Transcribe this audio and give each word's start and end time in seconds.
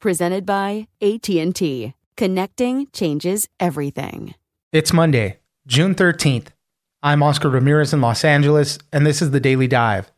presented 0.00 0.46
by 0.46 0.88
AT&T. 1.00 1.94
Connecting 2.16 2.88
changes 2.92 3.48
everything. 3.60 4.34
It's 4.72 4.92
Monday, 4.92 5.38
June 5.66 5.94
13th. 5.94 6.48
I'm 7.02 7.22
Oscar 7.22 7.48
Ramirez 7.48 7.92
in 7.92 8.00
Los 8.00 8.24
Angeles, 8.24 8.78
and 8.92 9.06
this 9.06 9.22
is 9.22 9.30
the 9.30 9.40
Daily 9.40 9.68
Dive. 9.68 10.10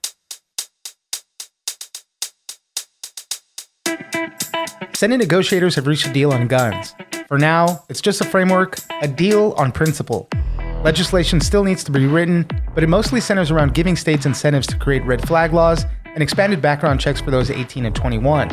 Senate 4.94 5.18
negotiators 5.18 5.74
have 5.76 5.86
reached 5.86 6.06
a 6.06 6.12
deal 6.12 6.32
on 6.32 6.46
guns. 6.46 6.94
For 7.28 7.38
now, 7.38 7.84
it's 7.88 8.00
just 8.00 8.20
a 8.20 8.24
framework, 8.24 8.78
a 9.02 9.08
deal 9.08 9.54
on 9.56 9.72
principle. 9.72 10.28
Legislation 10.82 11.40
still 11.40 11.64
needs 11.64 11.84
to 11.84 11.92
be 11.92 12.06
written, 12.06 12.46
but 12.74 12.82
it 12.82 12.88
mostly 12.88 13.20
centers 13.20 13.50
around 13.50 13.74
giving 13.74 13.96
states 13.96 14.26
incentives 14.26 14.66
to 14.66 14.76
create 14.76 15.04
red 15.04 15.26
flag 15.28 15.52
laws 15.52 15.84
and 16.06 16.22
expanded 16.22 16.62
background 16.62 16.98
checks 16.98 17.20
for 17.20 17.30
those 17.30 17.50
18 17.50 17.86
and 17.86 17.94
21. 17.94 18.50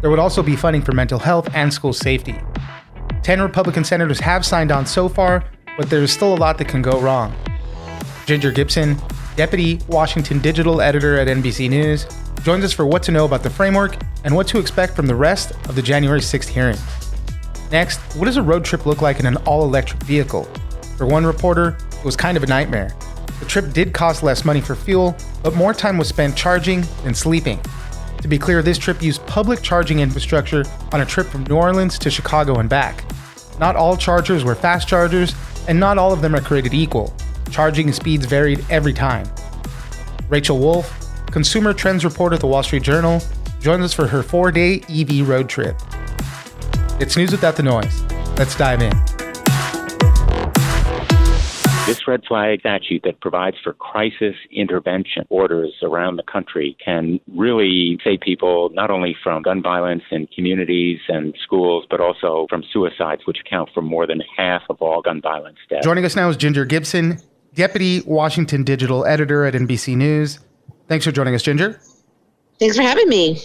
There 0.00 0.10
would 0.10 0.18
also 0.18 0.42
be 0.42 0.56
funding 0.56 0.82
for 0.82 0.92
mental 0.92 1.18
health 1.18 1.48
and 1.54 1.72
school 1.72 1.92
safety. 1.92 2.36
10 3.22 3.40
Republican 3.40 3.84
senators 3.84 4.20
have 4.20 4.46
signed 4.46 4.70
on 4.70 4.86
so 4.86 5.08
far, 5.08 5.44
but 5.76 5.90
there 5.90 6.02
is 6.02 6.12
still 6.12 6.34
a 6.34 6.36
lot 6.36 6.56
that 6.58 6.68
can 6.68 6.82
go 6.82 7.00
wrong. 7.00 7.34
Ginger 8.24 8.52
Gibson, 8.52 8.96
Deputy 9.36 9.80
Washington 9.88 10.38
Digital 10.38 10.80
Editor 10.80 11.18
at 11.18 11.28
NBC 11.28 11.68
News, 11.68 12.06
joins 12.42 12.64
us 12.64 12.72
for 12.72 12.86
what 12.86 13.02
to 13.04 13.12
know 13.12 13.24
about 13.24 13.42
the 13.42 13.50
framework 13.50 13.96
and 14.24 14.34
what 14.34 14.46
to 14.48 14.58
expect 14.58 14.94
from 14.94 15.06
the 15.06 15.14
rest 15.14 15.52
of 15.68 15.74
the 15.74 15.82
January 15.82 16.20
6th 16.20 16.48
hearing. 16.48 16.78
Next, 17.70 17.98
what 18.16 18.26
does 18.26 18.36
a 18.36 18.42
road 18.42 18.64
trip 18.64 18.86
look 18.86 19.02
like 19.02 19.20
in 19.20 19.26
an 19.26 19.36
all 19.38 19.64
electric 19.64 20.02
vehicle? 20.04 20.44
For 20.96 21.06
one 21.06 21.26
reporter, 21.26 21.76
it 21.92 22.04
was 22.04 22.16
kind 22.16 22.36
of 22.36 22.42
a 22.42 22.46
nightmare. 22.46 22.94
The 23.40 23.46
trip 23.46 23.72
did 23.72 23.92
cost 23.92 24.22
less 24.22 24.44
money 24.44 24.60
for 24.60 24.74
fuel, 24.74 25.16
but 25.42 25.54
more 25.54 25.74
time 25.74 25.98
was 25.98 26.08
spent 26.08 26.36
charging 26.36 26.84
than 27.04 27.14
sleeping. 27.14 27.60
To 28.22 28.28
be 28.28 28.38
clear, 28.38 28.62
this 28.62 28.78
trip 28.78 29.00
used 29.00 29.24
public 29.26 29.62
charging 29.62 30.00
infrastructure 30.00 30.64
on 30.92 31.00
a 31.00 31.06
trip 31.06 31.26
from 31.28 31.44
New 31.44 31.56
Orleans 31.56 31.98
to 32.00 32.10
Chicago 32.10 32.58
and 32.58 32.68
back. 32.68 33.04
Not 33.58 33.76
all 33.76 33.96
chargers 33.96 34.44
were 34.44 34.54
fast 34.54 34.88
chargers, 34.88 35.34
and 35.68 35.78
not 35.78 35.98
all 35.98 36.12
of 36.12 36.20
them 36.20 36.34
are 36.34 36.40
created 36.40 36.74
equal. 36.74 37.14
Charging 37.50 37.92
speeds 37.92 38.26
varied 38.26 38.64
every 38.70 38.92
time. 38.92 39.26
Rachel 40.28 40.58
Wolfe, 40.58 40.92
consumer 41.26 41.72
trends 41.72 42.04
reporter 42.04 42.34
at 42.34 42.40
the 42.40 42.46
Wall 42.46 42.62
Street 42.62 42.82
Journal, 42.82 43.22
joins 43.60 43.84
us 43.84 43.94
for 43.94 44.06
her 44.06 44.22
four 44.22 44.50
day 44.50 44.82
EV 44.88 45.28
road 45.28 45.48
trip. 45.48 45.76
It's 47.00 47.16
news 47.16 47.30
without 47.30 47.56
the 47.56 47.62
noise. 47.62 48.02
Let's 48.36 48.56
dive 48.56 48.82
in. 48.82 49.07
This 51.88 52.06
red 52.06 52.22
flag 52.28 52.60
statute 52.60 53.00
that 53.04 53.18
provides 53.22 53.56
for 53.64 53.72
crisis 53.72 54.34
intervention 54.52 55.24
orders 55.30 55.72
around 55.82 56.16
the 56.16 56.22
country 56.22 56.76
can 56.84 57.18
really 57.34 57.98
save 58.04 58.20
people 58.20 58.68
not 58.74 58.90
only 58.90 59.16
from 59.22 59.40
gun 59.40 59.62
violence 59.62 60.02
in 60.10 60.26
communities 60.26 61.00
and 61.08 61.34
schools, 61.42 61.86
but 61.88 61.98
also 61.98 62.46
from 62.50 62.62
suicides, 62.70 63.22
which 63.24 63.38
account 63.40 63.70
for 63.72 63.80
more 63.80 64.06
than 64.06 64.20
half 64.36 64.60
of 64.68 64.76
all 64.82 65.00
gun 65.00 65.22
violence 65.22 65.56
deaths. 65.70 65.82
Joining 65.82 66.04
us 66.04 66.14
now 66.14 66.28
is 66.28 66.36
Ginger 66.36 66.66
Gibson, 66.66 67.22
Deputy 67.54 68.02
Washington 68.02 68.64
Digital 68.64 69.06
Editor 69.06 69.46
at 69.46 69.54
NBC 69.54 69.96
News. 69.96 70.40
Thanks 70.88 71.06
for 71.06 71.10
joining 71.10 71.34
us, 71.34 71.42
Ginger. 71.42 71.80
Thanks 72.58 72.76
for 72.76 72.82
having 72.82 73.08
me. 73.08 73.40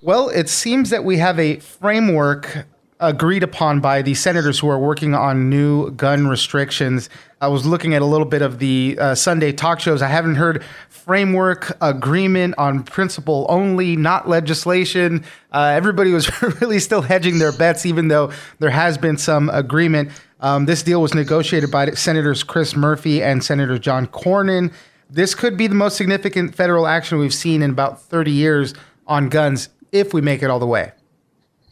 Well, 0.00 0.28
it 0.28 0.48
seems 0.48 0.90
that 0.90 1.02
we 1.02 1.18
have 1.18 1.40
a 1.40 1.56
framework 1.58 2.66
agreed 3.00 3.42
upon 3.42 3.80
by 3.80 4.02
the 4.02 4.14
senators 4.14 4.58
who 4.58 4.68
are 4.68 4.78
working 4.78 5.14
on 5.14 5.48
new 5.48 5.90
gun 5.92 6.28
restrictions. 6.28 7.08
I 7.40 7.48
was 7.48 7.64
looking 7.64 7.94
at 7.94 8.02
a 8.02 8.04
little 8.04 8.26
bit 8.26 8.42
of 8.42 8.58
the 8.58 8.98
uh, 9.00 9.14
Sunday 9.14 9.52
talk 9.52 9.80
shows. 9.80 10.02
I 10.02 10.08
haven't 10.08 10.34
heard 10.34 10.62
framework 10.90 11.76
agreement 11.80 12.54
on 12.58 12.82
principle 12.82 13.46
only, 13.48 13.96
not 13.96 14.28
legislation. 14.28 15.24
Uh, 15.50 15.72
everybody 15.74 16.12
was 16.12 16.30
really 16.60 16.78
still 16.78 17.00
hedging 17.00 17.38
their 17.38 17.52
bets, 17.52 17.86
even 17.86 18.08
though 18.08 18.30
there 18.58 18.70
has 18.70 18.98
been 18.98 19.16
some 19.16 19.48
agreement. 19.48 20.10
Um, 20.40 20.66
this 20.66 20.82
deal 20.82 21.00
was 21.00 21.14
negotiated 21.14 21.70
by 21.70 21.90
Senators 21.92 22.42
Chris 22.42 22.76
Murphy 22.76 23.22
and 23.22 23.42
Senator 23.42 23.78
John 23.78 24.06
Cornyn. 24.06 24.72
This 25.08 25.34
could 25.34 25.56
be 25.56 25.66
the 25.66 25.74
most 25.74 25.96
significant 25.96 26.54
federal 26.54 26.86
action 26.86 27.18
we've 27.18 27.34
seen 27.34 27.62
in 27.62 27.70
about 27.70 28.00
30 28.02 28.30
years 28.30 28.74
on 29.06 29.28
guns 29.28 29.70
if 29.90 30.14
we 30.14 30.20
make 30.20 30.42
it 30.42 30.50
all 30.50 30.58
the 30.58 30.66
way 30.66 30.92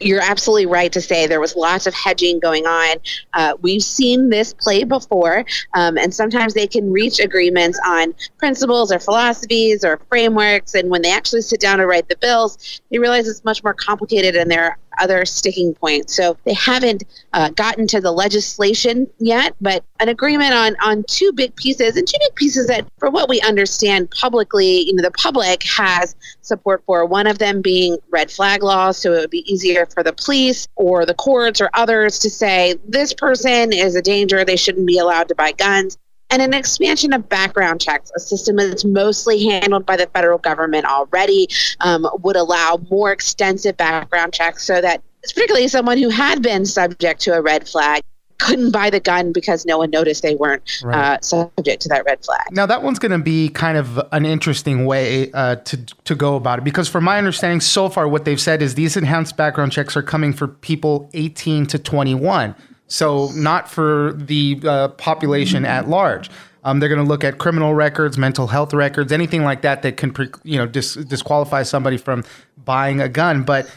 you're 0.01 0.23
absolutely 0.23 0.67
right 0.67 0.93
to 0.93 1.01
say 1.01 1.27
there 1.27 1.41
was 1.41 1.57
lots 1.57 1.87
of 1.87 1.95
hedging 1.95 2.39
going 2.41 2.67
on. 2.67 2.97
Uh, 3.35 3.57
we've 3.61 3.83
seen 3.83 4.31
this 4.31 4.53
play 4.55 4.85
before, 4.85 5.45
um, 5.75 5.99
and 5.99 6.15
sometimes 6.15 6.55
they 6.55 6.67
can 6.67 6.93
reach 6.93 7.19
agreements 7.19 7.79
on 7.87 8.15
principles 8.39 8.93
or 8.93 8.99
philosophies 8.99 9.85
or 9.85 10.01
frameworks. 10.09 10.75
And 10.75 10.91
when 10.91 11.03
they 11.03 11.13
actually 11.13 11.43
sit 11.43 11.61
down 11.61 11.79
to 11.79 11.87
write 11.87 12.09
the 12.09 12.17
bills, 12.17 12.81
they 12.91 12.99
realize 12.99 13.29
it's 13.29 13.45
much 13.45 13.63
more 13.65 13.75
complicated 13.75 14.37
and 14.37 14.51
there 14.51 14.79
other 14.99 15.25
sticking 15.25 15.75
points. 15.75 16.15
So 16.15 16.37
they 16.45 16.55
haven't 16.55 17.05
uh, 17.33 17.51
gotten 17.51 17.87
to 17.89 18.01
the 18.01 18.13
legislation 18.13 19.07
yet, 19.19 19.55
but 19.61 19.85
an 20.01 20.09
agreement 20.09 20.53
on 20.53 20.77
on 20.83 21.05
two 21.09 21.33
big 21.33 21.55
pieces 21.57 21.97
and 21.97 22.07
two 22.07 22.19
big 22.21 22.35
pieces 22.35 22.67
that, 22.69 22.87
for 22.99 23.11
what 23.11 23.29
we 23.29 23.41
understand 23.41 24.11
publicly, 24.11 24.87
you 24.87 24.95
know, 24.95 25.03
the 25.03 25.11
public 25.13 25.63
has 25.65 26.17
support 26.43 26.83
for. 26.87 27.05
One 27.05 27.27
of 27.27 27.39
them 27.39 27.63
being 27.63 27.99
red 28.11 28.31
flag 28.31 28.63
laws, 28.63 28.99
so 28.99 29.13
it 29.13 29.21
would 29.21 29.31
be 29.31 29.51
easier 29.53 29.87
for 29.87 30.03
the 30.03 30.13
police 30.13 30.69
or 30.77 31.07
the 31.07 31.15
courts 31.15 31.61
or 31.61 31.71
others 31.75 32.19
to 32.21 32.31
say 32.31 32.77
this 32.87 33.13
person 33.13 33.73
is 33.73 33.95
a 33.95 34.03
danger; 34.03 34.45
they 34.45 34.57
shouldn't 34.57 34.87
be 34.87 34.99
allowed 34.99 35.29
to 35.29 35.35
buy 35.35 35.53
guns 35.53 35.99
and 36.31 36.43
an 36.43 36.55
expansion 36.55 37.13
of 37.13 37.29
background 37.29 37.81
checks, 37.81 38.11
a 38.17 38.21
system 38.21 38.57
that's 38.57 38.85
mostly 38.85 39.45
handled 39.45 39.87
by 39.87 39.97
the 39.97 40.07
federal 40.09 40.39
government 40.39 40.85
already, 40.87 41.49
um, 41.81 42.07
would 42.21 42.37
allow 42.37 42.79
more 42.91 43.13
extensive 43.13 43.77
background 43.77 44.33
checks 44.33 44.67
so 44.67 44.81
that, 44.81 45.03
particularly 45.23 45.69
someone 45.69 45.99
who 45.99 46.09
had 46.09 46.43
been 46.43 46.67
subject 46.67 47.21
to 47.23 47.35
a 47.35 47.41
red 47.41 47.69
flag, 47.69 48.03
couldn't 48.39 48.71
buy 48.71 48.89
the 48.89 49.01
gun 49.01 49.33
because 49.33 49.67
no 49.67 49.79
one 49.79 49.91
noticed 49.91 50.23
they 50.23 50.37
weren't 50.37 50.81
right. 50.85 51.17
uh, 51.17 51.21
subject 51.21 51.83
to 51.83 51.89
that 51.89 52.05
red 52.05 52.25
flag. 52.25 52.47
Now 52.53 52.67
that 52.67 52.83
one's 52.83 52.99
going 52.99 53.13
to 53.13 53.19
be 53.19 53.49
kind 53.49 53.77
of 53.77 54.01
an 54.13 54.25
interesting 54.25 54.87
way 54.87 55.33
uh, 55.33 55.57
to 55.57 55.77
to 56.05 56.15
go 56.15 56.37
about 56.37 56.61
it 56.61 56.65
because, 56.65 56.89
from 56.89 57.05
my 57.05 57.19
understanding 57.19 57.61
so 57.61 57.89
far, 57.89 58.09
what 58.09 58.25
they've 58.25 58.41
said 58.41 58.63
is 58.63 58.75
these 58.75 58.97
enhanced 58.97 59.37
background 59.37 59.73
checks 59.73 59.97
are 59.97 60.03
coming 60.03 60.33
for 60.33 60.47
people 60.47 61.11
18 61.15 61.67
to 61.67 61.79
21. 61.79 62.55
So 62.89 63.31
not 63.35 63.71
for 63.71 64.15
the 64.17 64.61
uh, 64.65 64.89
population 64.89 65.65
at 65.65 65.89
large. 65.89 66.31
Um, 66.65 66.81
they're 66.81 66.89
going 66.89 67.01
to 67.01 67.09
look 67.09 67.23
at 67.23 67.39
criminal 67.39 67.75
records, 67.75 68.19
mental 68.19 68.49
health 68.49 68.75
records, 68.75 69.13
anything 69.13 69.45
like 69.45 69.63
that 69.63 69.83
that 69.83 69.97
can, 69.97 70.15
you 70.43 70.59
know, 70.59 70.67
dis- 70.67 70.95
disqualify 70.95 71.63
somebody 71.63 71.97
from 71.97 72.25
buying 72.65 73.01
a 73.01 73.09
gun. 73.09 73.45
But 73.45 73.71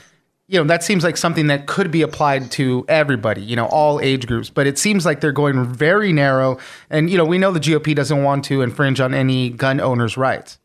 you 0.52 0.58
know, 0.58 0.66
that 0.66 0.84
seems 0.84 1.02
like 1.06 1.16
something 1.16 1.48
that 1.48 1.66
could 1.66 1.92
be 1.92 2.02
applied 2.02 2.52
to 2.52 2.84
everybody, 2.90 3.42
you 3.42 3.56
know, 3.56 3.68
all 3.68 4.02
age 4.02 4.28
groups. 4.28 4.50
But 4.50 4.68
it 4.68 4.78
seems 4.78 5.06
like 5.06 5.22
they're 5.22 5.31
going 5.31 5.63
very 5.63 6.12
narrow. 6.12 6.58
And, 6.90 7.10
you 7.10 7.18
know, 7.18 7.24
we 7.24 7.38
know 7.38 7.52
the 7.54 7.60
GOP 7.62 7.96
doesn't 7.96 8.22
want 8.22 8.44
to 8.46 8.62
infringe 8.62 9.00
on 9.00 9.13
any 9.13 9.50
gun 9.50 9.80
owners' 9.80 10.18
rights. 10.18 10.60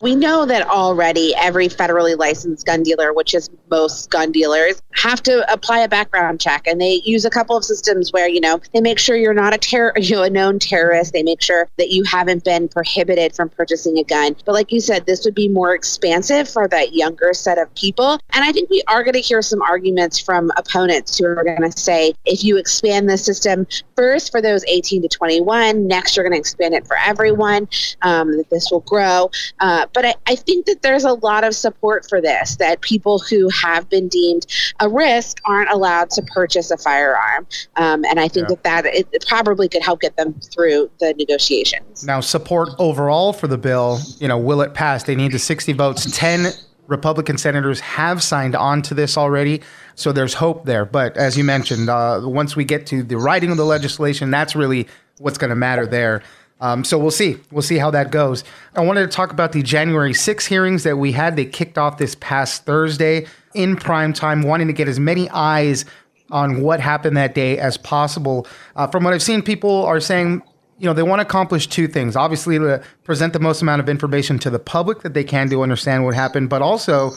We 0.00 0.16
know 0.16 0.46
that 0.46 0.66
already 0.68 1.34
every 1.36 1.68
federally 1.68 2.16
licensed 2.16 2.64
gun 2.64 2.82
dealer, 2.82 3.12
which 3.12 3.34
is 3.34 3.50
most 3.70 4.10
gun 4.10 4.32
dealers 4.32 4.82
have 4.94 5.22
to 5.22 5.52
apply 5.52 5.80
a 5.80 5.88
background 5.88 6.40
check 6.40 6.66
and 6.66 6.80
they 6.80 7.00
use 7.04 7.24
a 7.24 7.30
couple 7.30 7.56
of 7.56 7.64
systems 7.64 8.12
where 8.12 8.28
you 8.28 8.40
know 8.40 8.60
they 8.72 8.80
make 8.80 8.98
sure 8.98 9.16
you're 9.16 9.34
not 9.34 9.54
a 9.54 9.58
terror 9.58 9.92
you 9.98 10.16
know 10.16 10.22
a 10.22 10.30
known 10.30 10.58
terrorist. 10.58 11.12
They 11.12 11.22
make 11.22 11.42
sure 11.42 11.68
that 11.78 11.90
you 11.90 12.04
haven't 12.04 12.44
been 12.44 12.68
prohibited 12.68 13.34
from 13.34 13.48
purchasing 13.48 13.98
a 13.98 14.04
gun. 14.04 14.36
But 14.44 14.52
like 14.52 14.72
you 14.72 14.80
said 14.80 15.06
this 15.06 15.24
would 15.24 15.34
be 15.34 15.48
more 15.48 15.74
expansive 15.74 16.48
for 16.48 16.68
that 16.68 16.94
younger 16.94 17.32
set 17.32 17.58
of 17.58 17.72
people. 17.74 18.18
And 18.30 18.44
i 18.44 18.52
think 18.52 18.70
we 18.70 18.82
are 18.88 19.02
going 19.02 19.14
to 19.14 19.20
hear 19.20 19.42
some 19.42 19.62
arguments 19.62 20.18
from 20.18 20.50
opponents 20.56 21.18
who 21.18 21.26
are 21.26 21.44
going 21.44 21.62
to 21.62 21.72
say 21.72 22.14
if 22.24 22.44
you 22.44 22.56
expand 22.56 23.08
the 23.08 23.18
system 23.18 23.66
first 23.96 24.30
for 24.30 24.40
those 24.40 24.64
18 24.66 25.02
to 25.02 25.08
21 25.08 25.86
next 25.86 26.16
you're 26.16 26.24
going 26.24 26.32
to 26.32 26.38
expand 26.38 26.74
it 26.74 26.86
for 26.86 26.96
everyone 26.96 27.68
um, 28.02 28.36
that 28.36 28.50
this 28.50 28.70
will 28.70 28.80
grow. 28.80 29.30
Uh, 29.60 29.86
but 29.92 30.04
I, 30.04 30.14
I 30.26 30.34
think 30.34 30.66
that 30.66 30.82
there's 30.82 31.04
a 31.04 31.14
lot 31.14 31.44
of 31.44 31.54
support 31.54 32.08
for 32.08 32.20
this 32.20 32.56
that 32.56 32.80
people 32.80 33.18
who 33.18 33.48
have 33.62 33.88
been 33.88 34.08
deemed 34.08 34.46
a 34.80 34.88
risk 34.88 35.38
aren't 35.44 35.70
allowed 35.70 36.10
to 36.10 36.22
purchase 36.22 36.70
a 36.70 36.76
firearm. 36.76 37.46
Um, 37.76 38.04
and 38.04 38.20
I 38.20 38.28
think 38.28 38.48
yeah. 38.48 38.56
that 38.62 38.82
that 38.82 38.94
it, 38.94 39.26
probably 39.26 39.68
could 39.68 39.82
help 39.82 40.00
get 40.00 40.16
them 40.16 40.34
through 40.34 40.90
the 41.00 41.14
negotiations. 41.14 42.04
Now, 42.04 42.20
support 42.20 42.70
overall 42.78 43.32
for 43.32 43.46
the 43.46 43.58
bill, 43.58 43.98
you 44.18 44.28
know, 44.28 44.38
will 44.38 44.60
it 44.60 44.74
pass? 44.74 45.02
They 45.02 45.16
need 45.16 45.32
the 45.32 45.38
60 45.38 45.72
votes. 45.72 46.10
10 46.16 46.52
Republican 46.86 47.36
senators 47.36 47.80
have 47.80 48.22
signed 48.22 48.54
on 48.54 48.82
to 48.82 48.94
this 48.94 49.18
already. 49.18 49.60
So 49.94 50.12
there's 50.12 50.34
hope 50.34 50.64
there. 50.64 50.84
But 50.84 51.16
as 51.16 51.36
you 51.36 51.44
mentioned, 51.44 51.88
uh, 51.88 52.20
once 52.22 52.56
we 52.56 52.64
get 52.64 52.86
to 52.86 53.02
the 53.02 53.18
writing 53.18 53.50
of 53.50 53.56
the 53.56 53.66
legislation, 53.66 54.30
that's 54.30 54.54
really 54.54 54.88
what's 55.18 55.38
going 55.38 55.50
to 55.50 55.56
matter 55.56 55.86
there. 55.86 56.22
Um, 56.60 56.82
so 56.84 56.98
we'll 56.98 57.10
see. 57.10 57.36
We'll 57.52 57.62
see 57.62 57.78
how 57.78 57.90
that 57.92 58.10
goes. 58.10 58.42
I 58.74 58.80
wanted 58.80 59.02
to 59.02 59.08
talk 59.08 59.30
about 59.30 59.52
the 59.52 59.62
January 59.62 60.12
6 60.12 60.46
hearings 60.46 60.82
that 60.84 60.96
we 60.96 61.12
had. 61.12 61.36
They 61.36 61.44
kicked 61.44 61.78
off 61.78 61.98
this 61.98 62.16
past 62.16 62.64
Thursday 62.64 63.26
in 63.58 63.76
prime 63.76 64.12
time, 64.12 64.42
wanting 64.42 64.68
to 64.68 64.72
get 64.72 64.88
as 64.88 65.00
many 65.00 65.28
eyes 65.30 65.84
on 66.30 66.60
what 66.60 66.78
happened 66.78 67.16
that 67.16 67.34
day 67.34 67.58
as 67.58 67.76
possible. 67.76 68.46
Uh, 68.76 68.86
from 68.86 69.02
what 69.02 69.12
I've 69.12 69.22
seen, 69.22 69.42
people 69.42 69.84
are 69.84 69.98
saying, 69.98 70.42
you 70.78 70.86
know, 70.86 70.92
they 70.92 71.02
want 71.02 71.20
to 71.20 71.26
accomplish 71.26 71.66
two 71.66 71.88
things. 71.88 72.14
Obviously, 72.14 72.56
to 72.58 72.80
present 73.02 73.32
the 73.32 73.40
most 73.40 73.60
amount 73.60 73.80
of 73.80 73.88
information 73.88 74.38
to 74.38 74.50
the 74.50 74.60
public 74.60 75.02
that 75.02 75.12
they 75.12 75.24
can 75.24 75.50
to 75.50 75.60
understand 75.62 76.04
what 76.04 76.14
happened, 76.14 76.48
but 76.48 76.62
also 76.62 77.10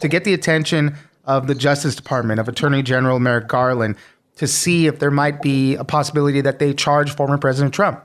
to 0.00 0.06
get 0.08 0.22
the 0.22 0.32
attention 0.34 0.94
of 1.24 1.48
the 1.48 1.54
Justice 1.54 1.96
Department, 1.96 2.38
of 2.38 2.48
Attorney 2.48 2.82
General 2.82 3.18
Merrick 3.18 3.48
Garland, 3.48 3.96
to 4.36 4.46
see 4.46 4.86
if 4.86 5.00
there 5.00 5.10
might 5.10 5.42
be 5.42 5.74
a 5.74 5.84
possibility 5.84 6.40
that 6.40 6.60
they 6.60 6.72
charge 6.72 7.10
former 7.10 7.38
President 7.38 7.74
Trump. 7.74 8.04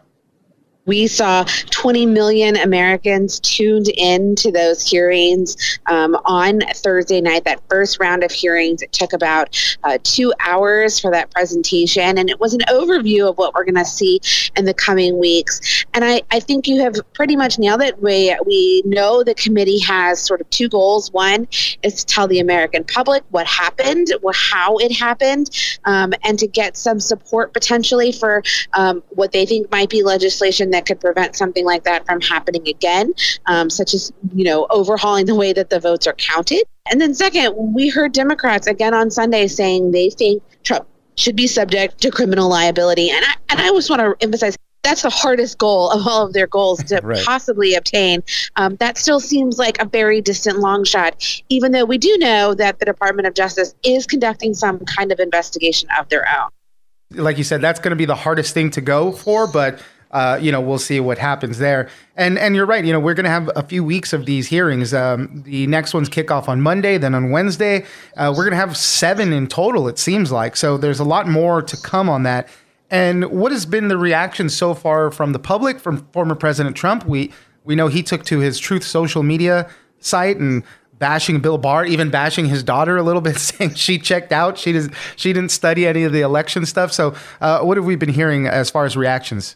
We 0.85 1.07
saw 1.07 1.45
20 1.69 2.06
million 2.07 2.57
Americans 2.57 3.39
tuned 3.39 3.88
in 3.95 4.35
to 4.35 4.51
those 4.51 4.81
hearings 4.81 5.80
um, 5.88 6.15
on 6.25 6.59
Thursday 6.75 7.21
night. 7.21 7.45
That 7.45 7.62
first 7.69 8.01
round 8.01 8.24
of 8.24 8.31
hearings, 8.31 8.81
it 8.81 8.91
took 8.91 9.13
about 9.13 9.57
uh, 9.85 9.97
two 10.03 10.33
hours 10.45 11.00
for 11.00 11.09
that 11.12 11.31
presentation, 11.31 12.18
and 12.18 12.30
it 12.30 12.39
was 12.39 12.53
an 12.53 12.62
overview 12.69 13.30
of 13.30 13.38
what 13.38 13.53
we're 13.53 13.63
going 13.63 13.75
to 13.75 13.85
see 13.85 14.19
in 14.57 14.65
the 14.65 14.74
coming 14.74 15.18
weeks. 15.18 15.85
And 15.94 16.03
I, 16.03 16.21
I 16.31 16.41
think 16.41 16.68
you 16.68 16.81
have 16.81 16.95
pretty 17.13 17.38
much 17.38 17.57
nailed 17.57 17.81
it. 17.81 18.01
We, 18.01 18.36
we 18.45 18.83
know 18.86 19.24
the 19.24 19.36
committee 19.36 19.79
has 19.79 20.21
sort 20.21 20.41
of 20.41 20.50
two 20.50 20.68
goals. 20.68 21.13
One 21.13 21.47
is 21.81 22.03
to 22.03 22.06
tell 22.06 22.27
the 22.27 22.39
American 22.39 22.83
public 22.83 23.24
what 23.29 23.47
happened, 23.47 24.09
how 24.33 24.77
it 24.77 24.91
happened, 24.91 25.50
um, 25.86 26.13
and 26.24 26.38
to 26.39 26.47
get 26.47 26.75
some 26.75 27.00
support 27.00 27.53
potentially 27.53 28.12
for 28.12 28.44
um, 28.74 29.01
what 29.09 29.31
they 29.31 29.45
think 29.45 29.71
might 29.71 29.89
be 29.89 30.03
legislation 30.03 30.73
that 30.74 30.86
could 30.86 31.00
prevent 31.00 31.36
something 31.36 31.66
like 31.66 31.84
that 31.84 32.06
from 32.06 32.22
happening 32.22 32.68
again, 32.68 33.14
um, 33.46 33.70
such 33.70 33.94
as, 33.94 34.12
you 34.34 34.44
know, 34.44 34.68
overhauling 34.70 35.25
the 35.25 35.36
way 35.36 35.54
that 35.54 35.70
the 35.70 35.80
votes 35.80 36.06
are 36.06 36.14
counted. 36.14 36.64
And 36.92 37.00
then, 37.00 37.14
second, 37.14 37.56
we 37.56 37.90
heard 37.90 38.12
Democrats 38.12 38.68
again 38.68 38.94
on 38.94 39.10
Sunday 39.10 39.48
saying 39.48 39.92
they 39.92 40.10
think 40.10 40.44
Trump 40.64 40.88
should 41.16 41.36
be 41.36 41.48
subject 41.48 42.02
to 42.02 42.12
criminal 42.12 42.50
liability. 42.50 43.10
And 43.10 43.24
I, 43.24 43.34
and 43.50 43.62
I 43.62 43.70
just 43.70 43.90
want 43.90 44.02
to 44.02 44.16
emphasize 44.22 44.58
that's 44.84 45.04
the 45.04 45.10
hardest 45.10 45.58
goal 45.58 45.92
of 45.92 46.06
all 46.06 46.25
of 46.25 46.34
their 46.34 46.48
goals 46.48 46.84
to 46.84 47.00
right. 47.02 47.24
possibly 47.24 47.74
obtain. 47.74 48.22
Um, 48.58 48.75
that 48.78 48.98
still 48.98 49.22
seems 49.22 49.58
like 49.58 49.81
a 49.81 49.86
very 49.86 50.20
distant 50.20 50.60
long 50.60 50.84
shot, 50.84 51.24
even 51.48 51.72
though 51.72 51.86
we 51.86 51.98
do 51.98 52.18
know 52.18 52.54
that 52.56 52.80
the 52.80 52.86
Department 52.86 53.25
of 53.25 53.34
Justice 53.34 53.74
is 53.84 54.06
conducting 54.06 54.54
some 54.54 54.80
kind 54.80 55.14
of 55.14 55.20
investigation 55.20 55.88
of 55.98 56.10
their 56.10 56.28
own. 56.28 56.50
Like 57.12 57.38
you 57.38 57.46
said, 57.46 57.62
that's 57.62 57.80
going 57.80 57.92
to 57.92 57.96
be 57.96 58.06
the 58.06 58.16
hardest 58.16 58.54
thing 58.54 58.72
to 58.72 58.81
go 58.81 59.14
for, 59.14 59.48
but 59.48 59.80
uh, 60.13 60.38
you 60.39 60.51
know, 60.51 60.62
we'll 60.62 60.80
see 60.80 61.00
what 61.00 61.18
happens 61.18 61.57
there. 61.57 61.89
And 62.15 62.38
and 62.38 62.56
you're 62.56 62.68
right. 62.68 62.86
You 62.86 62.94
know, 62.94 63.00
we're 63.00 63.15
going 63.15 63.24
to 63.25 63.31
have 63.31 63.50
a 63.56 63.63
few 63.63 63.83
weeks 63.83 64.13
of 64.13 64.27
these 64.27 64.48
hearings. 64.48 64.94
Um, 64.94 65.42
the 65.44 65.65
next 65.68 65.94
ones 65.94 66.07
kick 66.07 66.30
off 66.30 66.48
on 66.48 66.62
Monday, 66.62 67.00
then 67.00 67.15
on 67.15 67.31
Wednesday. 67.31 67.86
Uh, 68.15 68.31
we're 68.36 68.44
going 68.44 68.51
to 68.51 68.57
have 68.57 68.77
seven 68.77 69.33
in 69.33 69.48
total. 69.48 69.88
It 69.88 69.98
seems 69.98 70.31
like 70.31 70.56
so. 70.56 70.77
There's 70.77 71.00
a 71.00 71.04
lot 71.04 71.27
more 71.27 71.63
to 71.63 71.77
come 71.77 72.10
on 72.10 72.24
that. 72.24 72.48
And 72.92 73.25
what 73.31 73.51
has 73.51 73.65
been 73.65 73.88
the 73.88 73.98
reaction 73.98 74.50
so 74.50 74.75
far 74.75 75.10
from 75.10 75.33
the 75.33 75.39
public, 75.39 75.80
from 75.80 76.06
former 76.13 76.36
President 76.36 76.77
Trump? 76.77 77.06
We 77.06 77.33
we 77.63 77.74
know 77.74 77.88
he 77.88 78.04
took 78.04 78.24
to 78.25 78.39
his 78.39 78.60
Truth 78.60 78.83
social 78.83 79.24
media 79.24 79.68
site 79.98 80.38
and 80.38 80.63
bashing 81.00 81.39
Bill 81.39 81.57
Barr, 81.57 81.86
even 81.86 82.12
bashing 82.12 82.45
his 82.45 82.62
daughter 82.62 82.98
a 82.98 83.04
little 83.04 83.21
bit, 83.21 83.38
saying 83.39 83.74
she 83.74 83.98
checked 83.98 84.31
out. 84.31 84.60
She 84.60 84.74
didn't 84.74 84.94
she 85.15 85.33
didn't 85.33 85.50
study 85.50 85.88
any 85.88 86.04
of 86.04 86.13
the 86.13 86.21
election 86.21 86.68
stuff. 86.68 86.94
So, 86.94 87.15
uh, 87.42 87.62
what 87.62 87.77
have 87.77 87.86
we 87.88 87.95
been 87.95 88.10
hearing 88.10 88.45
as 88.45 88.69
far 88.69 88.86
as 88.86 88.95
reactions? 88.95 89.56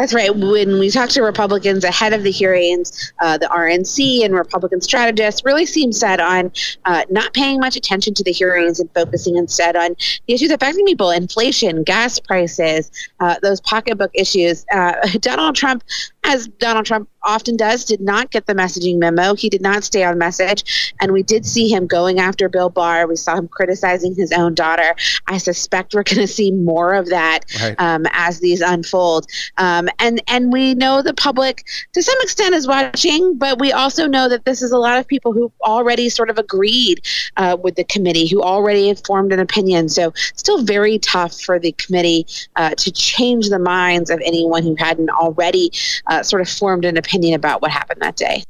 That's 0.00 0.14
right. 0.14 0.34
When 0.34 0.78
we 0.78 0.88
talked 0.88 1.12
to 1.12 1.22
Republicans 1.22 1.84
ahead 1.84 2.14
of 2.14 2.22
the 2.22 2.30
hearings, 2.30 3.12
uh, 3.20 3.36
the 3.36 3.44
RNC 3.48 4.24
and 4.24 4.34
Republican 4.34 4.80
strategists 4.80 5.44
really 5.44 5.66
seemed 5.66 5.94
set 5.94 6.20
on 6.20 6.50
uh, 6.86 7.04
not 7.10 7.34
paying 7.34 7.60
much 7.60 7.76
attention 7.76 8.14
to 8.14 8.24
the 8.24 8.32
hearings 8.32 8.80
and 8.80 8.88
focusing 8.94 9.36
instead 9.36 9.76
on 9.76 9.94
the 10.26 10.32
issues 10.32 10.50
affecting 10.52 10.86
people 10.86 11.10
inflation, 11.10 11.82
gas 11.82 12.18
prices, 12.18 12.90
uh, 13.20 13.36
those 13.42 13.60
pocketbook 13.60 14.10
issues. 14.14 14.64
Uh, 14.72 14.94
Donald 15.20 15.54
Trump, 15.54 15.84
as 16.24 16.46
Donald 16.46 16.86
Trump 16.86 17.08
often 17.22 17.56
does, 17.56 17.84
did 17.84 18.00
not 18.00 18.30
get 18.30 18.46
the 18.46 18.54
messaging 18.54 18.98
memo. 18.98 19.34
He 19.34 19.48
did 19.48 19.60
not 19.60 19.84
stay 19.84 20.04
on 20.04 20.18
message. 20.18 20.94
And 21.00 21.12
we 21.12 21.22
did 21.22 21.44
see 21.44 21.68
him 21.68 21.86
going 21.86 22.18
after 22.18 22.48
Bill 22.48 22.70
Barr. 22.70 23.06
We 23.06 23.16
saw 23.16 23.36
him 23.36 23.48
criticizing 23.48 24.14
his 24.14 24.32
own 24.32 24.54
daughter. 24.54 24.94
I 25.26 25.38
suspect 25.38 25.94
we're 25.94 26.02
going 26.02 26.18
to 26.18 26.26
see 26.26 26.50
more 26.50 26.94
of 26.94 27.08
that 27.08 27.40
right. 27.60 27.74
um, 27.78 28.06
as 28.12 28.40
these 28.40 28.60
unfold. 28.60 29.26
Um, 29.58 29.88
and, 29.98 30.22
and 30.28 30.52
we 30.52 30.74
know 30.74 31.02
the 31.02 31.14
public, 31.14 31.66
to 31.92 32.02
some 32.02 32.16
extent, 32.22 32.54
is 32.54 32.66
watching, 32.66 33.36
but 33.36 33.58
we 33.58 33.72
also 33.72 34.06
know 34.06 34.28
that 34.28 34.44
this 34.44 34.62
is 34.62 34.72
a 34.72 34.78
lot 34.78 34.98
of 34.98 35.06
people 35.06 35.32
who 35.32 35.52
already 35.62 36.08
sort 36.08 36.30
of 36.30 36.38
agreed 36.38 37.02
uh, 37.36 37.56
with 37.62 37.74
the 37.76 37.84
committee, 37.84 38.26
who 38.26 38.42
already 38.42 38.88
have 38.88 39.00
formed 39.04 39.32
an 39.32 39.40
opinion. 39.40 39.88
So, 39.88 40.12
still 40.36 40.62
very 40.62 40.98
tough 40.98 41.38
for 41.40 41.58
the 41.58 41.72
committee 41.72 42.26
uh, 42.56 42.74
to 42.76 42.90
change 42.90 43.48
the 43.48 43.58
minds 43.58 44.10
of 44.10 44.20
anyone 44.24 44.62
who 44.62 44.74
hadn't 44.76 45.10
already 45.10 45.70
uh, 46.06 46.09
Uh, 46.10 46.22
sort 46.24 46.42
of 46.42 46.48
formed 46.48 46.84
an 46.84 46.96
opinion 46.96 47.20
opinion 47.20 47.34
about 47.34 47.62
what 47.62 47.70
happened 47.70 48.00
that 48.00 48.16
day. 48.16 48.42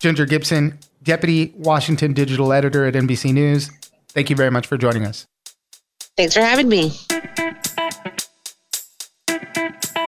Ginger 0.00 0.26
Gibson, 0.26 0.78
Deputy 1.02 1.52
Washington 1.56 2.12
Digital 2.12 2.52
Editor 2.52 2.86
at 2.86 2.94
NBC 2.94 3.32
News, 3.32 3.70
thank 4.10 4.30
you 4.30 4.36
very 4.36 4.50
much 4.50 4.66
for 4.66 4.76
joining 4.76 5.04
us. 5.04 5.26
Thanks 6.16 6.34
for 6.34 6.40
having 6.40 6.68
me. 6.68 6.92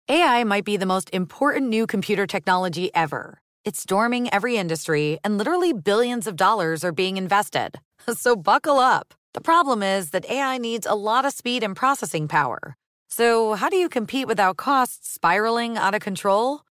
AI 0.09 0.43
might 0.43 0.65
be 0.65 0.77
the 0.77 0.85
most 0.85 1.09
important 1.13 1.69
new 1.69 1.85
computer 1.85 2.25
technology 2.25 2.89
ever. 2.95 3.39
It's 3.65 3.81
storming 3.81 4.31
every 4.33 4.57
industry, 4.57 5.19
and 5.23 5.37
literally 5.37 5.73
billions 5.73 6.25
of 6.25 6.35
dollars 6.35 6.83
are 6.83 6.91
being 6.91 7.17
invested. 7.17 7.79
So 8.15 8.35
buckle 8.35 8.79
up. 8.79 9.13
The 9.35 9.41
problem 9.41 9.83
is 9.83 10.09
that 10.11 10.27
AI 10.27 10.57
needs 10.57 10.87
a 10.87 10.95
lot 10.95 11.25
of 11.25 11.33
speed 11.33 11.61
and 11.63 11.75
processing 11.75 12.27
power. 12.27 12.75
So, 13.07 13.53
how 13.53 13.69
do 13.69 13.75
you 13.75 13.87
compete 13.87 14.25
without 14.25 14.57
costs 14.57 15.11
spiraling 15.11 15.77
out 15.77 15.93
of 15.93 16.01
control? 16.01 16.61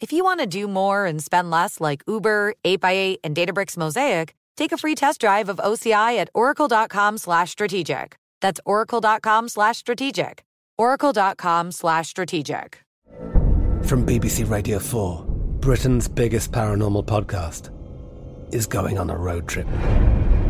If 0.00 0.12
you 0.12 0.22
want 0.22 0.40
to 0.40 0.46
do 0.46 0.68
more 0.68 1.06
and 1.06 1.22
spend 1.22 1.50
less 1.50 1.80
like 1.80 2.02
Uber, 2.06 2.54
8x8, 2.64 3.16
and 3.24 3.34
Databricks 3.34 3.76
Mosaic, 3.76 4.34
take 4.56 4.72
a 4.72 4.78
free 4.78 4.94
test 4.94 5.20
drive 5.20 5.48
of 5.48 5.56
OCI 5.56 6.18
at 6.18 6.30
oracle.com 6.34 7.18
slash 7.18 7.50
strategic. 7.50 8.16
That's 8.40 8.60
oracle.com 8.64 9.48
slash 9.48 9.78
strategic. 9.78 10.44
oracle.com 10.76 11.72
slash 11.72 12.08
strategic. 12.08 12.80
From 13.84 14.06
BBC 14.06 14.48
Radio 14.48 14.78
4, 14.78 15.24
Britain's 15.60 16.08
biggest 16.08 16.52
paranormal 16.52 17.04
podcast 17.04 17.70
is 18.54 18.66
going 18.66 18.98
on 18.98 19.10
a 19.10 19.16
road 19.16 19.48
trip. 19.48 19.66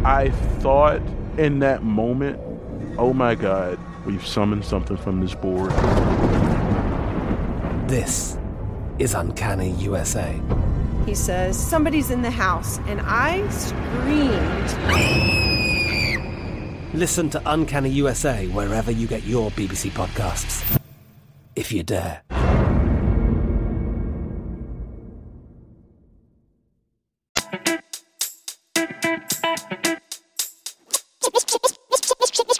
I 0.04 0.30
thought 0.60 1.00
in 1.38 1.58
that 1.60 1.82
moment 1.82 2.38
Oh 2.98 3.12
my 3.12 3.36
god, 3.36 3.78
we've 4.06 4.26
summoned 4.26 4.64
something 4.64 4.96
from 4.96 5.20
this 5.20 5.32
board. 5.32 5.70
This 7.88 8.37
is 8.98 9.14
Uncanny 9.14 9.70
USA. 9.72 10.40
He 11.06 11.14
says, 11.14 11.58
Somebody's 11.58 12.10
in 12.10 12.22
the 12.22 12.30
house, 12.30 12.78
and 12.86 13.00
I 13.04 13.48
screamed. 13.48 14.74
Listen 16.94 17.30
to 17.30 17.42
Uncanny 17.46 17.90
USA 17.90 18.46
wherever 18.48 18.90
you 18.90 19.06
get 19.06 19.24
your 19.24 19.50
BBC 19.52 19.90
podcasts, 19.90 20.80
if 21.54 21.72
you 21.72 21.82
dare. 21.82 22.22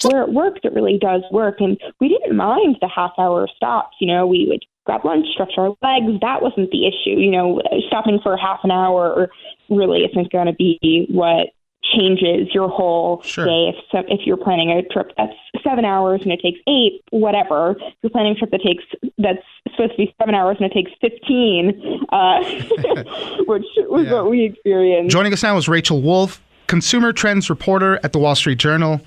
where 0.05 0.23
it 0.23 0.33
works, 0.33 0.61
it 0.65 0.73
really 0.73 0.99
does 0.99 1.23
work. 1.31 1.61
And 1.61 1.79
we 2.01 2.09
didn't 2.09 2.37
mind 2.37 2.77
the 2.81 2.89
half 2.89 3.13
hour 3.19 3.49
stops. 3.55 3.97
You 4.01 4.07
know, 4.07 4.27
we 4.27 4.47
would 4.49 4.65
grab 4.89 5.05
lunch, 5.05 5.27
stretch 5.35 5.53
our 5.59 5.69
legs. 5.83 6.19
That 6.23 6.41
wasn't 6.41 6.71
the 6.71 6.87
issue. 6.87 7.21
You 7.21 7.31
know, 7.31 7.61
stopping 7.89 8.21
for 8.23 8.37
half 8.39 8.61
an 8.65 8.71
hour 8.71 9.29
really 9.69 10.01
isn't 10.01 10.33
going 10.33 10.47
to 10.47 10.55
be 10.55 11.07
what 11.11 11.49
changes 11.95 12.49
your 12.55 12.69
whole 12.71 13.21
Sure. 13.23 13.45
day. 13.45 13.69
If 13.69 13.77
so, 13.93 13.99
if 14.09 14.21
you're 14.27 14.39
planning 14.39 14.71
a 14.71 14.83
trip 14.93 15.13
that's 15.19 15.33
seven 15.63 15.85
hours 15.85 16.21
and 16.23 16.33
it 16.33 16.41
takes 16.43 16.59
eight, 16.67 17.03
whatever. 17.11 17.73
If 17.79 17.95
you're 18.03 18.11
planning 18.11 18.33
a 18.33 18.35
trip 18.35 18.51
that 18.51 18.63
takes 18.63 18.83
that's 19.19 19.39
supposed 19.73 19.93
to 19.93 19.97
be 19.99 20.15
seven 20.19 20.35
hours 20.35 20.57
and 20.61 20.71
it 20.71 20.75
takes 20.75 20.91
fifteen, 21.03 22.01
uh, 22.11 22.43
which 23.47 23.65
was 23.89 24.07
Yeah. 24.07 24.13
what 24.15 24.31
we 24.31 24.45
experienced. 24.47 25.13
Joining 25.13 25.33
us 25.35 25.43
now 25.43 25.57
is 25.59 25.69
Rachel 25.69 26.01
Wolfe, 26.01 26.43
consumer 26.67 27.13
trends 27.13 27.51
reporter 27.51 28.01
at 28.03 28.13
the 28.13 28.19
Wall 28.19 28.35
Street 28.35 28.59
Journal. 28.59 29.01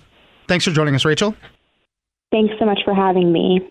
Thanks 0.47 0.65
for 0.65 0.71
joining 0.71 0.93
us, 0.95 1.05
Rachel. 1.05 1.35
Thanks 2.31 2.53
so 2.59 2.65
much 2.65 2.79
for 2.85 2.93
having 2.93 3.31
me. 3.33 3.67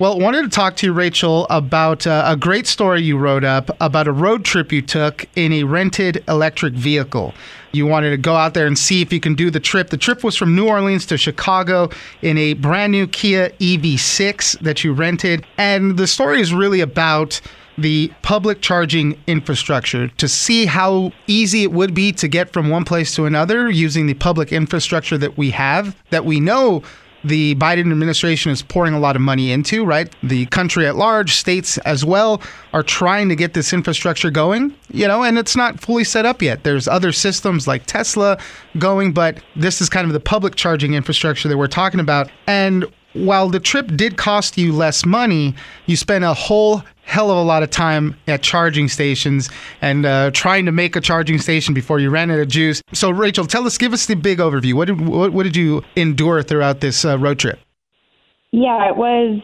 Well, 0.00 0.20
wanted 0.20 0.42
to 0.42 0.48
talk 0.48 0.76
to 0.76 0.86
you, 0.86 0.92
Rachel, 0.92 1.44
about 1.50 2.06
uh, 2.06 2.22
a 2.24 2.36
great 2.36 2.68
story 2.68 3.02
you 3.02 3.18
wrote 3.18 3.42
up 3.42 3.68
about 3.80 4.06
a 4.06 4.12
road 4.12 4.44
trip 4.44 4.70
you 4.70 4.80
took 4.80 5.26
in 5.34 5.52
a 5.52 5.64
rented 5.64 6.22
electric 6.28 6.74
vehicle. 6.74 7.34
You 7.72 7.84
wanted 7.86 8.10
to 8.10 8.16
go 8.16 8.36
out 8.36 8.54
there 8.54 8.68
and 8.68 8.78
see 8.78 9.02
if 9.02 9.12
you 9.12 9.18
can 9.18 9.34
do 9.34 9.50
the 9.50 9.58
trip. 9.58 9.90
The 9.90 9.96
trip 9.96 10.22
was 10.22 10.36
from 10.36 10.54
New 10.54 10.68
Orleans 10.68 11.04
to 11.06 11.18
Chicago 11.18 11.90
in 12.22 12.38
a 12.38 12.54
brand 12.54 12.92
new 12.92 13.08
Kia 13.08 13.48
EV6 13.58 14.60
that 14.60 14.84
you 14.84 14.92
rented. 14.92 15.44
And 15.56 15.96
the 15.96 16.06
story 16.06 16.40
is 16.40 16.54
really 16.54 16.80
about 16.80 17.40
the 17.76 18.12
public 18.22 18.60
charging 18.60 19.18
infrastructure 19.26 20.06
to 20.06 20.28
see 20.28 20.66
how 20.66 21.10
easy 21.26 21.64
it 21.64 21.72
would 21.72 21.92
be 21.92 22.12
to 22.12 22.28
get 22.28 22.52
from 22.52 22.70
one 22.70 22.84
place 22.84 23.16
to 23.16 23.24
another 23.24 23.68
using 23.68 24.06
the 24.06 24.14
public 24.14 24.52
infrastructure 24.52 25.18
that 25.18 25.36
we 25.36 25.50
have, 25.50 25.96
that 26.10 26.24
we 26.24 26.38
know 26.38 26.84
the 27.24 27.54
Biden 27.56 27.90
administration 27.90 28.52
is 28.52 28.62
pouring 28.62 28.94
a 28.94 28.98
lot 28.98 29.16
of 29.16 29.22
money 29.22 29.50
into, 29.52 29.84
right? 29.84 30.14
The 30.22 30.46
country 30.46 30.86
at 30.86 30.96
large, 30.96 31.34
states 31.34 31.78
as 31.78 32.04
well, 32.04 32.40
are 32.72 32.82
trying 32.82 33.28
to 33.28 33.36
get 33.36 33.54
this 33.54 33.72
infrastructure 33.72 34.30
going, 34.30 34.74
you 34.90 35.06
know, 35.08 35.24
and 35.24 35.38
it's 35.38 35.56
not 35.56 35.80
fully 35.80 36.04
set 36.04 36.26
up 36.26 36.42
yet. 36.42 36.64
There's 36.64 36.86
other 36.86 37.12
systems 37.12 37.66
like 37.66 37.86
Tesla 37.86 38.38
going, 38.78 39.12
but 39.12 39.38
this 39.56 39.80
is 39.80 39.88
kind 39.88 40.06
of 40.06 40.12
the 40.12 40.20
public 40.20 40.54
charging 40.54 40.94
infrastructure 40.94 41.48
that 41.48 41.58
we're 41.58 41.66
talking 41.66 42.00
about. 42.00 42.30
And 42.46 42.86
while 43.14 43.48
the 43.48 43.60
trip 43.60 43.88
did 43.96 44.16
cost 44.16 44.56
you 44.56 44.72
less 44.72 45.04
money, 45.04 45.54
you 45.86 45.96
spent 45.96 46.24
a 46.24 46.34
whole 46.34 46.82
hell 47.08 47.30
of 47.30 47.38
a 47.38 47.42
lot 47.42 47.62
of 47.62 47.70
time 47.70 48.14
at 48.26 48.42
charging 48.42 48.86
stations 48.86 49.48
and 49.80 50.04
uh, 50.04 50.30
trying 50.32 50.66
to 50.66 50.72
make 50.72 50.94
a 50.94 51.00
charging 51.00 51.38
station 51.38 51.72
before 51.72 51.98
you 51.98 52.10
ran 52.10 52.30
out 52.30 52.38
of 52.38 52.48
juice. 52.48 52.82
So, 52.92 53.10
Rachel, 53.10 53.46
tell 53.46 53.66
us, 53.66 53.78
give 53.78 53.94
us 53.94 54.04
the 54.06 54.14
big 54.14 54.38
overview. 54.38 54.74
What 54.74 54.84
did 54.84 55.00
what, 55.00 55.32
what 55.32 55.44
did 55.44 55.56
you 55.56 55.82
endure 55.96 56.42
throughout 56.42 56.80
this 56.80 57.04
uh, 57.04 57.18
road 57.18 57.38
trip? 57.38 57.58
Yeah, 58.52 58.90
it 58.90 58.96
was, 58.96 59.40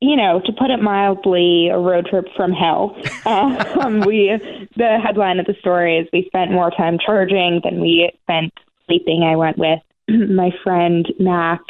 you 0.00 0.16
know, 0.16 0.40
to 0.44 0.52
put 0.52 0.70
it 0.70 0.80
mildly, 0.80 1.68
a 1.68 1.78
road 1.78 2.06
trip 2.06 2.26
from 2.36 2.52
hell. 2.52 2.96
um, 3.26 4.00
we, 4.00 4.32
the 4.76 4.98
headline 5.04 5.40
of 5.40 5.46
the 5.46 5.54
story 5.60 5.98
is 5.98 6.08
we 6.12 6.24
spent 6.26 6.52
more 6.52 6.70
time 6.70 6.98
charging 7.04 7.60
than 7.64 7.80
we 7.80 8.10
spent 8.22 8.52
sleeping. 8.86 9.24
I 9.24 9.36
went 9.36 9.58
with 9.58 9.80
my 10.08 10.50
friend 10.62 11.06
Mac, 11.18 11.60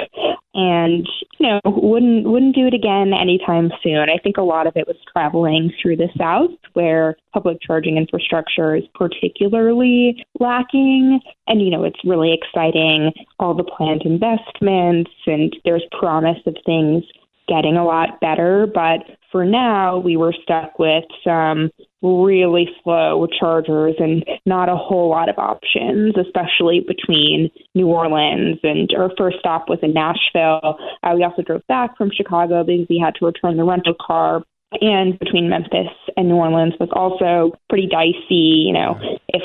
and 0.55 1.09
you 1.39 1.47
know, 1.47 1.61
wouldn't 1.65 2.29
wouldn't 2.29 2.55
do 2.55 2.67
it 2.67 2.75
again 2.75 3.13
anytime 3.13 3.71
soon. 3.83 4.09
I 4.09 4.19
think 4.23 4.37
a 4.37 4.43
lot 4.43 4.67
of 4.67 4.77
it 4.77 4.87
was 4.87 4.97
traveling 5.13 5.73
through 5.81 5.97
the 5.97 6.09
South, 6.19 6.51
where 6.73 7.17
public 7.33 7.59
charging 7.61 7.97
infrastructure 7.97 8.75
is 8.75 8.85
particularly 8.95 10.25
lacking. 10.41 11.21
And 11.47 11.63
you 11.63 11.71
know, 11.71 11.85
it's 11.85 12.01
really 12.05 12.33
exciting. 12.33 13.13
All 13.39 13.55
the 13.55 13.65
planned 13.65 14.03
investments, 14.03 15.11
and 15.27 15.55
there's 15.65 15.85
promise 15.99 16.39
of 16.47 16.57
things 16.65 17.05
getting 17.49 17.77
a 17.77 17.85
lot 17.85 18.21
better. 18.21 18.67
But 18.73 19.01
for 19.33 19.45
now, 19.45 19.99
we 19.99 20.17
were 20.17 20.35
stuck 20.43 20.79
with 20.79 21.05
some 21.25 21.71
really 22.03 22.69
slow 22.83 23.27
chargers 23.39 23.97
and 23.99 24.25
not 24.47 24.69
a 24.69 24.77
whole 24.77 25.11
lot 25.11 25.29
of 25.29 25.39
options, 25.39 26.15
especially 26.17 26.81
between 26.87 27.51
New 27.75 27.89
Orleans 27.89 28.59
and 28.63 28.89
our 28.97 29.11
first 29.19 29.39
stop 29.41 29.69
was 29.69 29.81
in 29.83 29.93
Nashville. 29.95 30.79
Uh, 31.03 31.13
we 31.17 31.25
also 31.25 31.43
drove 31.43 31.67
back 31.67 31.97
from 31.97 32.11
Chicago 32.15 32.63
because 32.63 32.87
we 32.89 33.03
had 33.03 33.15
to 33.17 33.27
return 33.27 33.57
the 33.57 33.65
rental 33.65 33.95
car. 34.01 34.43
And 34.81 35.19
between 35.19 35.49
Memphis 35.49 35.89
and 36.17 36.29
New 36.29 36.37
Orleans 36.37 36.75
was 36.79 36.91
also 36.93 37.57
pretty 37.71 37.87
dicey. 37.87 38.69
You 38.69 38.75
know, 38.75 39.01
if 39.29 39.43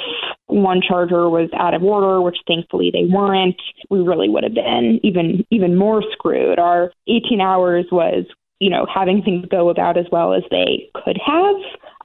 one 0.53 0.81
charger 0.88 1.29
was 1.29 1.50
out 1.57 1.74
of 1.74 1.83
order, 1.83 2.22
which 2.22 2.38
thankfully 2.48 2.91
they 2.91 3.05
weren't, 3.05 3.60
we 3.89 4.00
really 4.00 4.29
would 4.29 4.43
have 4.43 4.53
been 4.53 5.00
even 5.03 5.45
even 5.51 5.75
more 5.75 6.03
screwed. 6.13 6.60
Our 6.60 6.91
18 7.07 7.41
hours 7.41 7.86
was, 7.91 8.25
you 8.60 8.69
know, 8.69 8.86
having 8.93 9.22
things 9.24 9.45
go 9.50 9.69
about 9.69 9.98
as 9.98 10.05
well 10.12 10.33
as 10.33 10.43
they 10.51 10.89
could 10.93 11.17
have, 11.25 11.55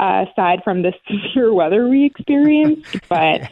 uh, 0.00 0.24
aside 0.30 0.60
from 0.64 0.82
the 0.82 0.92
severe 1.08 1.52
weather 1.52 1.88
we 1.88 2.04
experienced. 2.06 2.96
But 3.08 3.42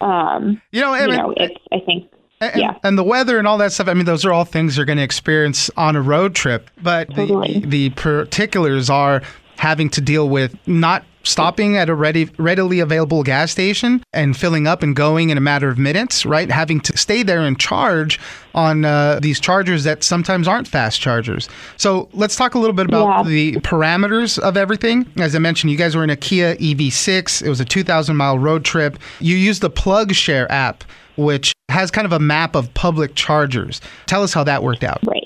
um, 0.00 0.60
You 0.72 0.80
know, 0.80 0.94
you 0.94 1.02
and- 1.04 1.16
know, 1.16 1.34
it's 1.36 1.56
I 1.72 1.80
think 1.80 2.10
And, 2.40 2.52
yeah. 2.56 2.74
and 2.82 2.96
the 2.98 3.04
weather 3.04 3.38
and 3.38 3.46
all 3.46 3.58
that 3.58 3.72
stuff. 3.72 3.88
I 3.88 3.94
mean, 3.94 4.04
those 4.06 4.24
are 4.24 4.32
all 4.32 4.44
things 4.44 4.76
you're 4.76 4.86
going 4.86 4.98
to 4.98 5.04
experience 5.04 5.70
on 5.76 5.96
a 5.96 6.02
road 6.02 6.34
trip. 6.34 6.70
But 6.82 7.08
the, 7.14 7.62
the 7.66 7.90
particulars 7.90 8.90
are 8.90 9.22
having 9.56 9.88
to 9.90 10.00
deal 10.00 10.28
with 10.28 10.56
not 10.66 11.04
stopping 11.24 11.76
at 11.76 11.88
a 11.88 11.94
ready, 11.94 12.26
readily 12.38 12.80
available 12.80 13.22
gas 13.22 13.50
station 13.50 14.02
and 14.12 14.36
filling 14.36 14.66
up 14.66 14.82
and 14.82 14.94
going 14.94 15.30
in 15.30 15.38
a 15.38 15.40
matter 15.40 15.68
of 15.68 15.78
minutes, 15.78 16.24
right? 16.24 16.50
Having 16.50 16.80
to 16.82 16.96
stay 16.96 17.22
there 17.22 17.40
and 17.40 17.58
charge 17.58 18.20
on 18.54 18.84
uh, 18.84 19.18
these 19.20 19.40
chargers 19.40 19.82
that 19.84 20.04
sometimes 20.04 20.46
aren't 20.46 20.68
fast 20.68 21.00
chargers. 21.00 21.48
So 21.76 22.08
let's 22.12 22.36
talk 22.36 22.54
a 22.54 22.58
little 22.58 22.74
bit 22.74 22.86
about 22.86 23.24
Yeah. 23.26 23.28
the 23.28 23.52
parameters 23.56 24.38
of 24.38 24.56
everything. 24.56 25.06
As 25.16 25.34
I 25.34 25.38
mentioned, 25.40 25.70
you 25.72 25.76
guys 25.78 25.96
were 25.96 26.04
in 26.04 26.10
a 26.10 26.16
Kia 26.16 26.54
EV6. 26.56 27.42
It 27.42 27.48
was 27.48 27.60
a 27.60 27.64
2,000 27.64 28.16
mile 28.16 28.38
road 28.38 28.64
trip. 28.64 28.98
You 29.18 29.36
used 29.36 29.60
the 29.62 29.70
PlugShare 29.70 30.46
app, 30.50 30.84
which 31.16 31.52
has 31.68 31.90
kind 31.90 32.04
of 32.06 32.12
a 32.12 32.18
map 32.20 32.54
of 32.54 32.72
public 32.74 33.14
chargers. 33.14 33.80
Tell 34.06 34.22
us 34.22 34.32
how 34.32 34.44
that 34.44 34.62
worked 34.62 34.84
out. 34.84 35.00
Right. 35.04 35.23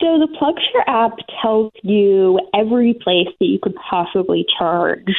So 0.00 0.18
the 0.18 0.28
PlugShare 0.40 0.84
app 0.86 1.18
tells 1.42 1.72
you 1.82 2.38
every 2.54 2.94
place 2.94 3.28
that 3.40 3.46
you 3.46 3.58
could 3.62 3.74
possibly 3.76 4.44
charge, 4.58 5.14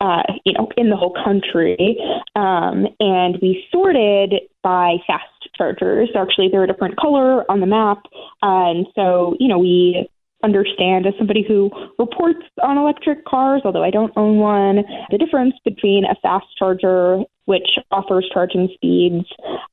uh, 0.00 0.22
you 0.44 0.52
know, 0.52 0.68
in 0.76 0.90
the 0.90 0.96
whole 0.96 1.16
country. 1.24 1.98
Um, 2.36 2.86
and 3.00 3.38
we 3.42 3.64
sorted 3.72 4.34
by 4.62 4.96
fast 5.06 5.24
chargers. 5.56 6.10
So 6.12 6.20
actually, 6.20 6.48
they're 6.50 6.64
a 6.64 6.66
different 6.66 6.96
color 6.96 7.50
on 7.50 7.60
the 7.60 7.66
map. 7.66 8.02
Uh, 8.42 8.70
and 8.70 8.86
so, 8.94 9.36
you 9.40 9.48
know, 9.48 9.58
we 9.58 10.08
understand 10.42 11.06
as 11.06 11.14
somebody 11.18 11.44
who 11.46 11.70
reports 11.98 12.44
on 12.62 12.78
electric 12.78 13.24
cars, 13.24 13.62
although 13.64 13.84
I 13.84 13.90
don't 13.90 14.12
own 14.16 14.38
one, 14.38 14.84
the 15.10 15.18
difference 15.18 15.54
between 15.64 16.04
a 16.04 16.14
fast 16.22 16.46
charger, 16.58 17.22
which 17.46 17.68
offers 17.92 18.28
charging 18.32 18.68
speeds 18.74 19.24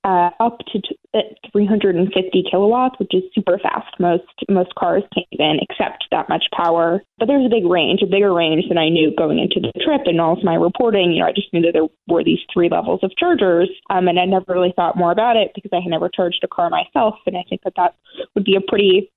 uh, 0.03 0.29
up 0.39 0.59
to 0.71 0.79
t- 0.79 0.97
at 1.13 1.25
350 1.51 2.43
kilowatts, 2.49 2.99
which 2.99 3.13
is 3.13 3.23
super 3.33 3.57
fast. 3.59 3.99
Most 3.99 4.23
most 4.49 4.73
cars 4.75 5.03
can't 5.13 5.27
even 5.31 5.59
accept 5.69 6.05
that 6.11 6.29
much 6.29 6.45
power. 6.55 7.01
But 7.17 7.27
there's 7.27 7.45
a 7.45 7.49
big 7.49 7.65
range, 7.65 8.01
a 8.01 8.07
bigger 8.07 8.33
range 8.33 8.65
than 8.69 8.77
I 8.77 8.89
knew 8.89 9.13
going 9.15 9.39
into 9.39 9.59
the 9.59 9.73
trip 9.83 10.01
and 10.05 10.21
all 10.21 10.37
of 10.37 10.43
my 10.43 10.55
reporting. 10.55 11.11
You 11.11 11.21
know, 11.21 11.27
I 11.27 11.33
just 11.33 11.51
knew 11.51 11.61
that 11.61 11.73
there 11.73 11.87
were 12.07 12.23
these 12.23 12.39
three 12.53 12.69
levels 12.69 12.99
of 13.03 13.11
chargers, 13.17 13.69
um, 13.89 14.07
and 14.07 14.19
I 14.19 14.25
never 14.25 14.53
really 14.53 14.73
thought 14.75 14.97
more 14.97 15.11
about 15.11 15.35
it 15.35 15.51
because 15.55 15.71
I 15.73 15.81
had 15.81 15.89
never 15.89 16.09
charged 16.09 16.41
a 16.43 16.47
car 16.47 16.69
myself, 16.69 17.15
and 17.25 17.35
I 17.35 17.43
think 17.49 17.61
that 17.63 17.73
that 17.75 17.95
would 18.35 18.45
be 18.45 18.55
a 18.55 18.61
pretty 18.61 19.11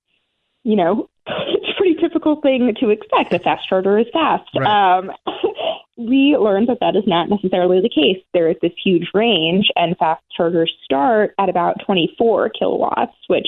you 0.67 0.75
know, 0.75 1.09
it's 1.25 1.69
a 1.69 1.77
pretty 1.77 1.95
typical 1.95 2.41
thing 2.41 2.75
to 2.79 2.89
expect. 2.89 3.33
A 3.33 3.39
fast 3.39 3.67
charger 3.67 3.97
is 3.97 4.07
fast. 4.11 4.49
Right. 4.53 4.97
Um, 4.97 5.11
we 5.97 6.35
learned 6.37 6.67
that 6.67 6.79
that 6.81 6.95
is 6.97 7.03
not 7.07 7.29
necessarily 7.29 7.79
the 7.79 7.89
case. 7.89 8.21
There 8.33 8.49
is 8.49 8.57
this 8.61 8.73
huge 8.83 9.07
range, 9.13 9.69
and 9.77 9.97
fast 9.97 10.21
chargers 10.35 10.71
start 10.83 11.33
at 11.39 11.47
about 11.47 11.77
24 11.85 12.49
kilowatts, 12.49 13.15
which 13.27 13.47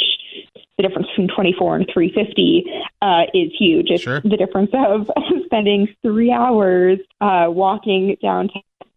the 0.78 0.84
difference 0.84 1.08
between 1.10 1.28
24 1.28 1.76
and 1.76 1.90
350 1.94 2.66
uh, 3.02 3.24
is 3.34 3.52
huge. 3.60 3.88
It's 3.90 4.04
Sure. 4.04 4.22
the 4.22 4.38
difference 4.38 4.72
of 4.74 5.12
spending 5.46 5.94
three 6.02 6.32
hours 6.32 7.00
uh, 7.20 7.48
walking 7.50 8.16
down 8.22 8.50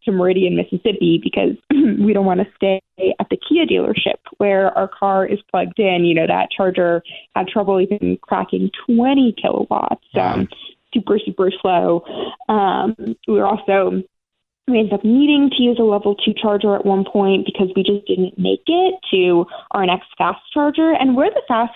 to 0.05 0.13
Meridian, 0.13 0.57
Mississippi, 0.57 1.21
because 1.23 1.57
we 1.71 2.13
don't 2.13 2.27
want 2.27 2.41
to 2.41 2.47
stay 2.57 2.81
at 3.19 3.29
the 3.31 3.37
Kia 3.37 3.67
dealership 3.67 4.19
where 4.39 4.77
our 4.77 4.89
car 4.89 5.27
is 5.27 5.39
plugged 5.51 5.79
in. 5.79 6.05
You 6.05 6.15
know, 6.15 6.27
that 6.27 6.49
charger 6.57 7.03
had 7.35 7.49
trouble 7.49 7.81
even 7.81 8.19
cracking 8.23 8.71
20 8.87 9.35
kilowatts, 9.41 10.05
um, 10.15 10.49
super, 10.93 11.19
super 11.25 11.51
slow. 11.61 12.05
Um, 12.49 12.95
we 13.27 13.35
were 13.35 13.47
also 13.47 14.03
we 14.69 14.79
ended 14.79 14.93
up 14.93 15.05
needing 15.05 15.51
to 15.57 15.63
use 15.63 15.77
a 15.81 15.83
level 15.83 16.15
two 16.15 16.33
charger 16.41 16.77
at 16.77 16.87
one 16.87 17.05
point 17.05 17.47
because 17.47 17.69
we 17.75 17.83
just 17.83 18.07
didn't 18.07 18.39
make 18.39 18.63
it 18.67 18.95
to 19.11 19.45
our 19.73 19.85
next 19.85 20.07
fast 20.17 20.41
charger. 20.55 20.93
And 20.93 21.17
where 21.17 21.31
the 21.31 21.43
fast 21.49 21.75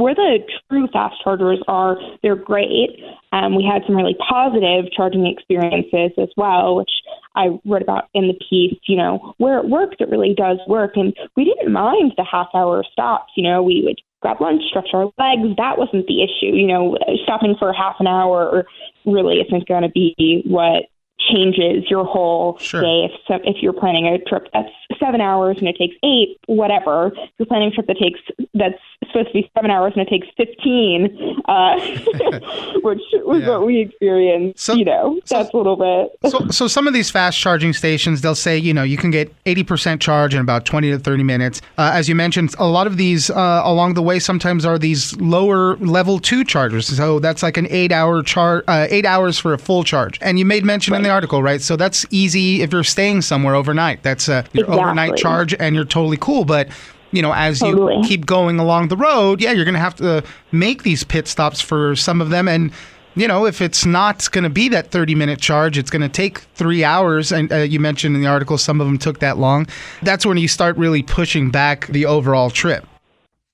where 0.00 0.14
the 0.14 0.38
true 0.68 0.88
fast 0.92 1.16
chargers 1.22 1.62
are, 1.68 1.96
they're 2.22 2.36
great. 2.36 3.00
Um, 3.32 3.54
we 3.54 3.64
had 3.64 3.82
some 3.86 3.96
really 3.96 4.16
positive 4.28 4.90
charging 4.96 5.26
experiences 5.26 6.12
as 6.18 6.28
well, 6.36 6.76
which 6.76 6.90
I 7.36 7.58
wrote 7.64 7.82
about 7.82 8.08
in 8.14 8.28
the 8.28 8.34
piece. 8.34 8.78
You 8.88 8.96
know, 8.96 9.34
where 9.38 9.58
it 9.58 9.68
works, 9.68 9.96
it 10.00 10.10
really 10.10 10.34
does 10.36 10.58
work, 10.66 10.92
and 10.96 11.14
we 11.36 11.44
didn't 11.44 11.72
mind 11.72 12.12
the 12.16 12.24
half 12.24 12.48
hour 12.54 12.84
stops. 12.92 13.32
You 13.36 13.44
know, 13.44 13.62
we 13.62 13.82
would 13.84 14.00
grab 14.20 14.40
lunch, 14.40 14.62
stretch 14.68 14.88
our 14.92 15.04
legs. 15.16 15.56
That 15.56 15.78
wasn't 15.78 16.06
the 16.06 16.22
issue. 16.22 16.54
You 16.54 16.66
know, 16.66 16.96
stopping 17.24 17.54
for 17.58 17.72
half 17.72 17.96
an 18.00 18.06
hour 18.06 18.64
really 19.06 19.36
isn't 19.36 19.68
going 19.68 19.82
to 19.82 19.88
be 19.88 20.42
what 20.46 20.89
changes 21.32 21.90
your 21.90 22.04
whole 22.04 22.58
Sure. 22.58 22.80
day. 22.82 23.04
If 23.08 23.12
so, 23.26 23.34
if 23.44 23.62
you're 23.62 23.72
planning 23.72 24.06
a 24.06 24.18
trip 24.28 24.48
that's 24.52 24.68
seven 24.98 25.20
hours 25.20 25.56
and 25.58 25.68
it 25.68 25.76
takes 25.76 25.94
eight, 26.02 26.38
whatever. 26.46 27.12
If 27.16 27.30
you're 27.38 27.46
planning 27.46 27.68
a 27.68 27.70
trip 27.74 27.86
that 27.86 27.98
takes 27.98 28.20
that's 28.54 28.74
supposed 29.06 29.28
to 29.28 29.32
be 29.32 29.50
seven 29.56 29.70
hours 29.70 29.92
and 29.96 30.06
it 30.06 30.10
takes 30.10 30.26
fifteen, 30.36 31.40
uh, 31.46 31.76
which 32.82 33.00
was 33.24 33.44
what 33.46 33.66
we 33.66 33.80
experienced. 33.80 34.68
you 34.68 34.84
know, 34.84 35.18
that's 35.28 35.52
a 35.52 35.56
little 35.56 35.76
bit. 35.76 36.30
so, 36.30 36.48
so 36.50 36.66
some 36.66 36.86
of 36.86 36.94
these 36.94 37.10
fast 37.10 37.38
charging 37.38 37.72
stations, 37.72 38.20
they'll 38.20 38.34
say, 38.34 38.56
you 38.58 38.72
know, 38.74 38.82
you 38.82 38.96
can 38.96 39.10
get 39.10 39.32
80% 39.44 40.00
charge 40.00 40.34
in 40.34 40.40
about 40.40 40.64
20 40.64 40.90
to 40.90 40.98
30 40.98 41.22
minutes. 41.22 41.60
Uh, 41.78 41.90
as 41.94 42.08
you 42.08 42.14
mentioned, 42.14 42.54
a 42.58 42.66
lot 42.66 42.86
of 42.86 42.96
these 42.96 43.30
uh, 43.30 43.62
along 43.64 43.94
the 43.94 44.02
way 44.02 44.18
sometimes 44.18 44.64
are 44.64 44.78
these 44.78 45.16
lower 45.20 45.76
level 45.78 46.18
two 46.18 46.44
chargers. 46.44 46.86
So 46.86 47.18
that's 47.18 47.42
like 47.42 47.56
an 47.56 47.66
eight 47.70 47.92
hour 47.92 48.22
charge, 48.22 48.64
uh, 48.68 48.86
eight 48.90 49.06
hours 49.06 49.38
for 49.38 49.52
a 49.54 49.58
full 49.58 49.84
charge. 49.84 50.18
And 50.20 50.38
you 50.38 50.44
made 50.44 50.64
mention 50.64 50.94
in 50.94 51.02
the 51.02 51.10
article, 51.20 51.42
right? 51.42 51.60
So 51.60 51.76
that's 51.76 52.06
easy 52.10 52.62
if 52.62 52.72
you're 52.72 52.82
staying 52.82 53.20
somewhere 53.20 53.54
overnight. 53.54 54.02
That's 54.02 54.26
uh, 54.26 54.42
your 54.54 54.70
overnight 54.70 55.16
charge 55.16 55.52
and 55.52 55.74
you're 55.74 55.84
totally 55.84 56.16
cool. 56.16 56.46
But 56.46 56.68
you 57.12 57.20
know, 57.20 57.34
as 57.34 57.58
Totally. 57.58 57.96
you 57.96 58.02
keep 58.04 58.24
going 58.24 58.58
along 58.58 58.88
the 58.88 58.96
road, 58.96 59.42
yeah, 59.42 59.52
you're 59.52 59.66
going 59.66 59.74
to 59.74 59.80
have 59.80 59.96
to 59.96 60.24
make 60.52 60.82
these 60.84 61.04
pit 61.04 61.26
stops 61.26 61.60
for 61.60 61.94
some 61.96 62.20
of 62.20 62.30
them. 62.30 62.46
And, 62.46 62.70
you 63.16 63.26
know, 63.26 63.46
if 63.46 63.60
it's 63.60 63.84
not 63.84 64.30
going 64.30 64.44
to 64.44 64.50
be 64.50 64.68
that 64.68 64.92
30 64.92 65.16
minute 65.16 65.40
charge, 65.40 65.76
it's 65.76 65.90
going 65.90 66.02
to 66.02 66.08
take 66.08 66.38
three 66.54 66.84
hours. 66.84 67.32
And 67.32 67.52
uh, 67.52 67.56
you 67.56 67.80
mentioned 67.80 68.14
in 68.14 68.22
the 68.22 68.28
article 68.28 68.56
some 68.56 68.80
of 68.80 68.86
them 68.86 68.96
took 68.96 69.18
that 69.18 69.38
long. 69.38 69.66
That's 70.02 70.24
when 70.24 70.38
you 70.38 70.46
start 70.46 70.76
really 70.76 71.02
pushing 71.02 71.50
back 71.50 71.88
the 71.88 72.06
overall 72.06 72.48
trip. 72.48 72.86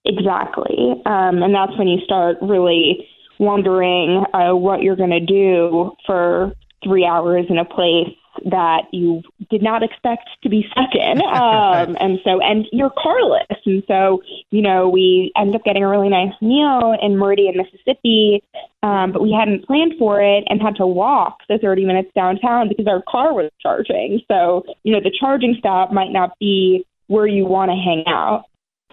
Exactly. 0.05 0.93
Um, 1.07 1.43
and 1.43 1.55
that's 1.55 1.77
when 1.79 1.89
you 1.89 2.01
start 2.05 2.37
really 2.43 3.09
wondering 3.39 4.23
uh, 4.35 4.55
what 4.55 4.83
you're 4.83 4.97
going 4.97 5.11
to 5.11 5.21
do 5.21 5.93
for 6.05 6.53
three 6.87 7.05
hours 7.05 7.47
in 7.49 7.59
a 7.59 7.64
place 7.64 8.14
that 8.45 8.83
you 8.93 9.23
did 9.50 9.62
not 9.62 9.83
expect 9.83 10.28
to 10.43 10.49
be 10.49 10.66
stuck 10.71 10.95
in. 10.95 11.21
Um, 11.37 11.97
and 12.00 12.19
so, 12.25 12.40
and 12.40 12.64
you're 12.73 12.93
carless. 12.97 13.47
And 13.66 13.83
so, 13.87 14.23
you 14.50 14.62
know, 14.62 14.88
we 14.88 15.33
end 15.37 15.55
up 15.55 15.64
getting 15.64 15.83
a 15.83 15.88
really 15.88 16.09
nice 16.09 16.33
meal 16.40 16.97
in 17.02 17.19
Meridian, 17.19 17.57
Mississippi, 17.57 18.43
um, 18.83 19.12
but 19.12 19.23
we 19.23 19.33
hadn't 19.38 19.66
planned 19.66 19.95
for 19.99 20.21
it 20.21 20.45
and 20.49 20.62
had 20.62 20.76
to 20.76 20.87
walk 20.87 21.38
the 21.49 21.59
30 21.59 21.85
minutes 21.85 22.11
downtown 22.14 22.69
because 22.69 22.87
our 22.87 23.02
car 23.09 23.35
was 23.35 23.50
charging. 23.61 24.21
So, 24.28 24.64
you 24.83 24.93
know, 24.93 25.00
the 25.00 25.14
charging 25.19 25.57
stop 25.59 25.93
might 25.93 26.11
not 26.11 26.38
be 26.38 26.87
where 27.09 27.26
you 27.26 27.45
want 27.45 27.71
to 27.71 27.76
hang 27.76 28.05
out. 28.07 28.45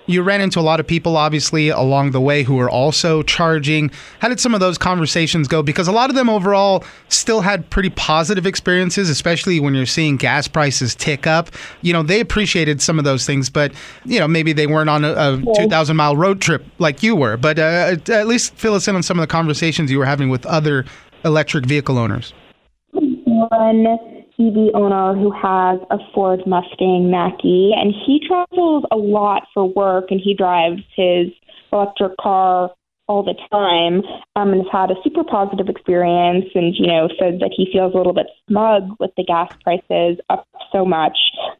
You 0.06 0.22
ran 0.22 0.42
into 0.42 0.60
a 0.60 0.62
lot 0.62 0.80
of 0.80 0.88
people, 0.88 1.16
obviously, 1.16 1.70
along 1.70 2.12
the 2.12 2.20
way 2.20 2.44
who 2.44 2.56
were 2.56 2.70
also 2.70 3.24
charging. 3.24 3.90
How 4.20 4.28
did 4.28 4.40
some 4.40 4.54
of 4.54 4.60
those 4.60 4.78
conversations 4.78 5.48
go? 5.48 5.64
Because 5.64 5.88
a 5.88 5.94
lot 5.94 6.10
of 6.10 6.16
them 6.16 6.30
overall 6.30 6.84
still 7.08 7.42
had 7.42 7.70
pretty 7.70 7.90
positive 7.90 8.46
experiences, 8.46 9.10
especially 9.10 9.60
when 9.60 9.74
you're 9.74 9.86
seeing 9.86 10.18
gas 10.18 10.48
prices 10.48 10.94
tick 10.94 11.26
up. 11.26 11.50
You 11.82 11.94
know, 11.94 12.04
they 12.04 12.20
appreciated 12.20 12.82
some 12.82 13.00
of 13.00 13.06
those 13.06 13.26
things, 13.26 13.50
but, 13.50 13.72
you 14.04 14.20
know, 14.20 14.28
maybe 14.28 14.52
they 14.52 14.68
weren't 14.68 14.90
on 14.90 15.06
a, 15.06 15.14
a 15.14 15.42
2,000 15.56 15.96
mile 15.96 16.18
road 16.18 16.42
trip 16.42 16.66
like 16.80 17.02
you 17.02 17.16
were. 17.16 17.38
But 17.38 17.60
uh, 17.60 17.96
at 18.10 18.28
least 18.28 18.56
fill 18.56 18.76
us 18.76 18.88
in 18.88 18.96
on 18.96 19.04
some 19.04 19.18
of 19.18 19.24
the 19.24 19.32
conversations 19.32 19.90
you 19.90 20.00
were 20.00 20.06
having 20.06 20.30
with 20.30 20.46
other 20.46 20.86
electric 21.24 21.66
vehicle 21.66 21.98
owners. 21.98 22.34
one 22.92 24.13
EV 24.40 24.74
owner 24.74 25.14
who 25.14 25.32
has 25.32 25.80
a 25.92 25.98
Ford 26.14 26.42
Mustang 26.48 27.12
Mach-E, 27.12 27.76
and 27.78 27.94
he 28.06 28.20
travels 28.28 28.84
a 28.92 28.96
lot 28.96 29.44
for 29.54 29.66
work, 29.66 30.06
and 30.10 30.20
he 30.20 30.34
drives 30.34 30.82
his 30.96 31.28
electric 31.72 32.18
car 32.18 32.72
all 33.08 33.24
the 33.24 33.36
time, 33.52 34.02
um, 34.36 34.54
and 34.54 34.64
has 34.64 34.72
had 34.72 34.92
a 34.92 34.96
super 35.04 35.24
positive 35.24 35.68
experience, 35.68 36.46
and 36.56 36.74
you 36.76 36.88
know 36.88 37.08
says 37.20 37.40
that 37.40 37.52
he 37.56 37.70
feels 37.72 37.94
a 37.94 37.98
little 37.98 38.14
bit 38.14 38.28
smug 38.48 38.96
with 39.00 39.12
the 39.18 39.24
gas 39.24 39.52
prices 39.64 40.18
up 40.30 40.48
so 40.72 40.86
much. 40.86 41.18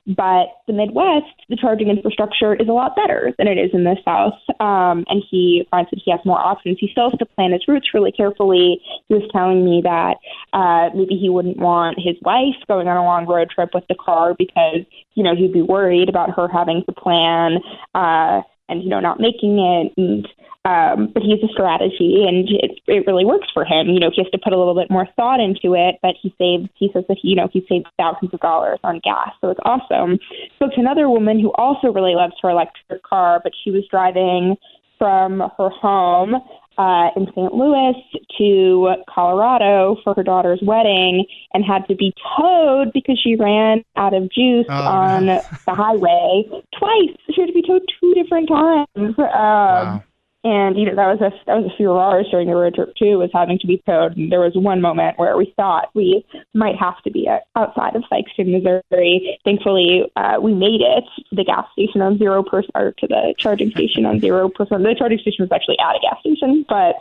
But 0.08 0.48
the 0.68 0.74
Midwest, 0.74 1.34
the 1.50 1.56
charging 1.56 1.90
infrastructure 1.90 2.54
is 2.56 2.68
a 2.68 2.72
lot 2.72 2.96
better 2.96 3.34
than 3.38 3.48
it 3.48 3.58
is 3.58 3.72
in 3.74 3.84
the 3.84 3.96
South, 4.04 4.40
um, 4.60 5.06
and 5.08 5.24
he 5.30 5.68
finds 5.70 5.90
that 5.92 6.02
he 6.04 6.12
has 6.12 6.20
more 6.26 6.40
options. 6.40 6.78
He 6.80 6.90
still 6.92 7.10
has 7.10 7.20
to 7.20 7.26
plan 7.26 7.52
his 7.52 7.68
routes 7.68 7.94
really 7.94 8.12
carefully. 8.12 8.82
He 9.08 9.14
was 9.16 9.30
telling 9.32 9.64
me 9.64 9.82
that 9.84 10.18
uh, 10.54 10.96
maybe 10.96 11.16
he 11.16 11.30
wouldn't 11.30 11.58
want 11.58 11.98
his 12.00 12.16
wife 12.22 12.56
going 12.68 12.88
on 12.88 12.98
a 12.98 13.04
long 13.04 13.26
road 13.26 13.50
trip 13.50 13.70
with 13.74 13.86
the 13.90 13.96
car 13.96 14.34
because 14.38 14.86
you 15.14 15.24
know 15.24 15.36
he'd 15.36 15.54
be 15.54 15.62
worried 15.62 16.10
about 16.10 16.36
her 16.36 16.48
having 16.48 16.84
to 16.86 16.92
plan 16.94 17.60
uh, 17.96 18.42
and 18.70 18.84
you 18.84 18.90
know 18.90 19.00
not 19.00 19.20
making 19.20 19.60
it 19.60 19.94
and 19.98 20.28
um, 20.66 21.12
but 21.14 21.24
he's 21.24 21.44
a 21.44 21.52
strategy 21.52 22.24
and 22.26 22.48
it, 22.50 22.80
it 22.88 23.06
really 23.06 23.26
works 23.26 23.48
for 23.54 23.66
him. 23.66 23.88
You 23.90 24.00
know, 24.00 24.10
he 24.16 24.22
has 24.24 24.32
to 24.32 24.38
put 24.42 24.54
a 24.54 24.58
little 24.58 24.76
bit 24.76 24.90
more 24.90 25.08
thought 25.18 25.42
into 25.42 25.76
it, 25.76 25.96
but 26.02 26.16
he 26.22 26.34
saves, 26.38 26.70
he 26.76 26.90
says 26.94 27.04
that, 27.10 27.18
you 27.22 27.36
know, 27.36 27.50
he 27.52 27.66
saves 27.68 27.86
thousands 27.98 28.34
of 28.34 28.40
dollars 28.40 28.80
on 28.82 29.02
gas. 29.04 29.32
So 29.42 29.50
it's 29.50 29.60
awesome. 29.66 30.20
Spoke 30.56 30.74
to 30.76 30.80
another 30.80 31.10
woman 31.10 31.40
who 31.40 31.52
also 31.56 31.92
really 31.92 32.16
loves 32.16 32.36
her 32.42 32.50
electric 32.50 33.04
car, 33.04 33.42
but 33.44 33.52
she 33.62 33.72
was 33.72 33.84
driving 33.92 34.56
from 34.98 35.40
her 35.58 35.70
home 35.70 36.36
uh, 36.78 37.10
in 37.16 37.28
St. 37.28 37.54
Louis 37.54 37.94
to 38.38 38.96
Colorado 39.14 39.98
for 40.04 40.14
her 40.16 40.24
daughter's 40.24 40.60
wedding 40.62 41.26
and 41.54 41.64
had 41.64 41.88
to 41.88 41.96
be 41.96 42.14
towed 42.38 42.92
because 42.94 43.20
she 43.24 43.36
ran 43.36 43.84
out 43.96 44.14
of 44.14 44.24
juice 44.32 44.66
Oh, 44.70 44.74
on 44.74 45.26
the 45.28 45.44
highway 45.68 46.44
twice. 46.78 47.16
She 47.34 47.42
had 47.42 47.48
to 47.48 47.54
be 47.54 47.62
towed 47.62 47.84
two 48.00 48.14
different 48.14 48.48
times. 48.50 49.16
Um, 49.20 50.04
And 50.46 50.78
you 50.78 50.86
know 50.86 50.96
that 50.96 51.08
was 51.08 51.22
a 51.22 51.32
that 51.48 51.56
was 51.56 51.72
a 51.72 51.78
few 51.78 51.98
hours 51.98 52.28
during 52.30 52.50
the 52.50 52.56
road 52.56 52.76
trip 52.76 52.94
too. 52.98 53.18
Was 53.18 53.30
having 53.34 53.60
to 53.60 53.68
be 53.68 53.82
towed. 53.86 54.18
And 54.18 54.30
there 54.30 54.42
was 54.42 54.52
one 54.56 54.82
moment 54.82 55.18
where 55.18 55.38
we 55.38 55.54
thought 55.56 55.90
we 55.94 56.26
might 56.54 56.76
have 56.76 57.02
to 57.04 57.12
be 57.12 57.30
outside 57.56 57.96
of 57.96 58.04
Sikeston, 58.12 58.52
Missouri. 58.52 59.40
Thankfully, 59.46 60.12
uh, 60.18 60.40
we 60.42 60.54
made 60.54 60.82
it 60.82 61.06
to 61.30 61.36
the 61.36 61.46
gas 61.46 61.66
station 61.72 62.02
on 62.02 62.18
zero 62.18 62.44
percent, 62.44 62.72
or 62.76 62.92
to 62.92 63.08
the 63.08 63.34
charging 63.38 63.72
station 63.72 64.06
on 64.06 64.20
zero 64.20 64.50
percent. 64.50 64.84
The 64.84 64.96
charging 64.98 65.20
station 65.20 65.44
was 65.44 65.52
actually 65.54 65.80
at 65.80 65.96
a 65.96 66.00
gas 66.02 66.20
station, 66.20 66.66
but 66.68 66.96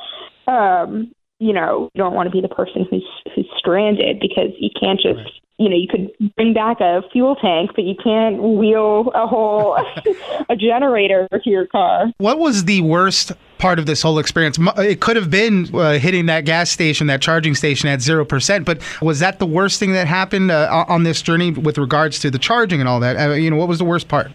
um, 0.51 1.13
you 1.41 1.53
know 1.53 1.91
you 1.95 1.99
don't 1.99 2.15
want 2.15 2.29
to 2.29 2.31
be 2.31 2.41
the 2.41 2.55
person 2.55 2.87
who's 2.89 3.09
who's 3.35 3.47
stranded 3.59 4.21
because 4.21 4.51
you 4.61 4.71
can't 4.79 5.01
just 5.01 5.41
you 5.63 5.69
know 5.69 5.77
you 5.77 5.87
could 5.89 6.35
bring 6.35 6.53
back 6.53 6.81
a 6.81 7.03
fuel 7.13 7.37
tank, 7.37 7.71
but 7.77 7.85
you 7.85 7.95
can't 8.03 8.43
wheel 8.43 9.13
a 9.15 9.29
whole 9.29 9.77
a 10.49 10.57
generator 10.57 11.29
to 11.33 11.51
your 11.51 11.67
car. 11.67 12.13
What 12.19 12.39
was 12.41 12.65
the 12.65 12.81
worst 12.81 13.31
part 13.59 13.79
of 13.79 13.87
this 13.87 14.03
whole 14.03 14.19
experience? 14.19 14.59
It 14.79 15.01
could 15.01 15.15
have 15.15 15.31
been 15.31 15.73
uh, 15.73 15.93
hitting 16.01 16.27
that 16.27 16.45
gas 16.45 16.69
station, 16.69 17.07
that 17.07 17.23
charging 17.23 17.55
station 17.55 17.89
at 17.89 18.01
0%, 18.01 18.65
but 18.65 18.83
was 19.01 19.21
that 19.21 19.39
the 19.39 19.47
worst 19.47 19.79
thing 19.79 19.93
that 19.93 20.09
happened 20.09 20.51
uh, 20.51 20.85
on- 20.89 21.05
this 21.05 21.23
journey 21.23 21.53
with 21.53 21.79
regards 21.79 22.19
to 22.21 22.31
the 22.31 22.39
charging 22.39 22.81
and 22.81 22.89
all 22.89 22.99
that? 22.99 23.17
Uh, 23.17 23.35
you 23.35 23.51
know, 23.51 23.57
what 23.57 23.69
was 23.69 23.79
the 23.79 23.85
worst 23.85 24.09
part? 24.09 24.33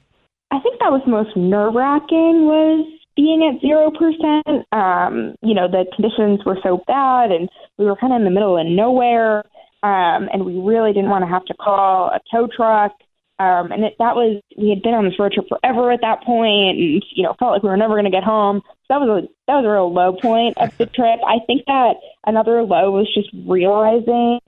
I 0.51 0.59
think 0.59 0.79
that 0.79 0.91
was 0.91 1.01
most 1.05 1.35
nerve 1.35 1.73
wracking 1.73 2.45
was 2.45 2.87
being 3.17 3.43
at 3.43 3.59
zero 3.59 3.91
percent. 3.91 4.65
Um, 4.71 5.35
you 5.41 5.53
know, 5.53 5.67
the 5.67 5.85
conditions 5.93 6.45
were 6.45 6.57
so 6.63 6.81
bad 6.87 7.31
and 7.31 7.49
we 7.77 7.85
were 7.85 7.97
kind 7.97 8.13
of 8.13 8.17
in 8.17 8.23
the 8.23 8.31
middle 8.31 8.57
of 8.57 8.65
nowhere. 8.65 9.43
Um, 9.83 10.29
and 10.33 10.45
we 10.45 10.59
really 10.59 10.93
didn't 10.93 11.09
want 11.09 11.23
to 11.23 11.29
have 11.29 11.45
to 11.45 11.53
call 11.53 12.09
a 12.09 12.19
tow 12.31 12.47
truck. 12.47 12.93
Um, 13.39 13.71
and 13.71 13.83
it, 13.83 13.93
that 13.99 14.15
was, 14.15 14.41
we 14.57 14.69
had 14.69 14.81
been 14.81 14.95
on 14.95 15.05
this 15.05 15.19
road 15.19 15.33
trip 15.33 15.45
forever 15.47 15.91
at 15.91 16.01
that 16.01 16.23
point 16.23 16.79
and, 16.79 17.03
you 17.15 17.23
know, 17.23 17.35
felt 17.37 17.51
like 17.51 17.61
we 17.61 17.69
were 17.69 17.77
never 17.77 17.93
going 17.93 18.05
to 18.05 18.11
get 18.11 18.23
home. 18.23 18.61
So 18.65 18.85
that 18.89 18.99
was 18.99 19.23
a, 19.23 19.27
that 19.45 19.55
was 19.57 19.65
a 19.65 19.69
real 19.69 19.93
low 19.93 20.17
point 20.19 20.57
of 20.57 20.75
the 20.77 20.85
trip. 20.95 21.19
I 21.25 21.37
think 21.45 21.65
that 21.67 21.97
another 22.25 22.63
low 22.63 22.91
was 22.91 23.07
just 23.13 23.29
realizing, 23.47 24.39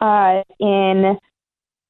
uh, 0.00 0.42
in 0.58 1.16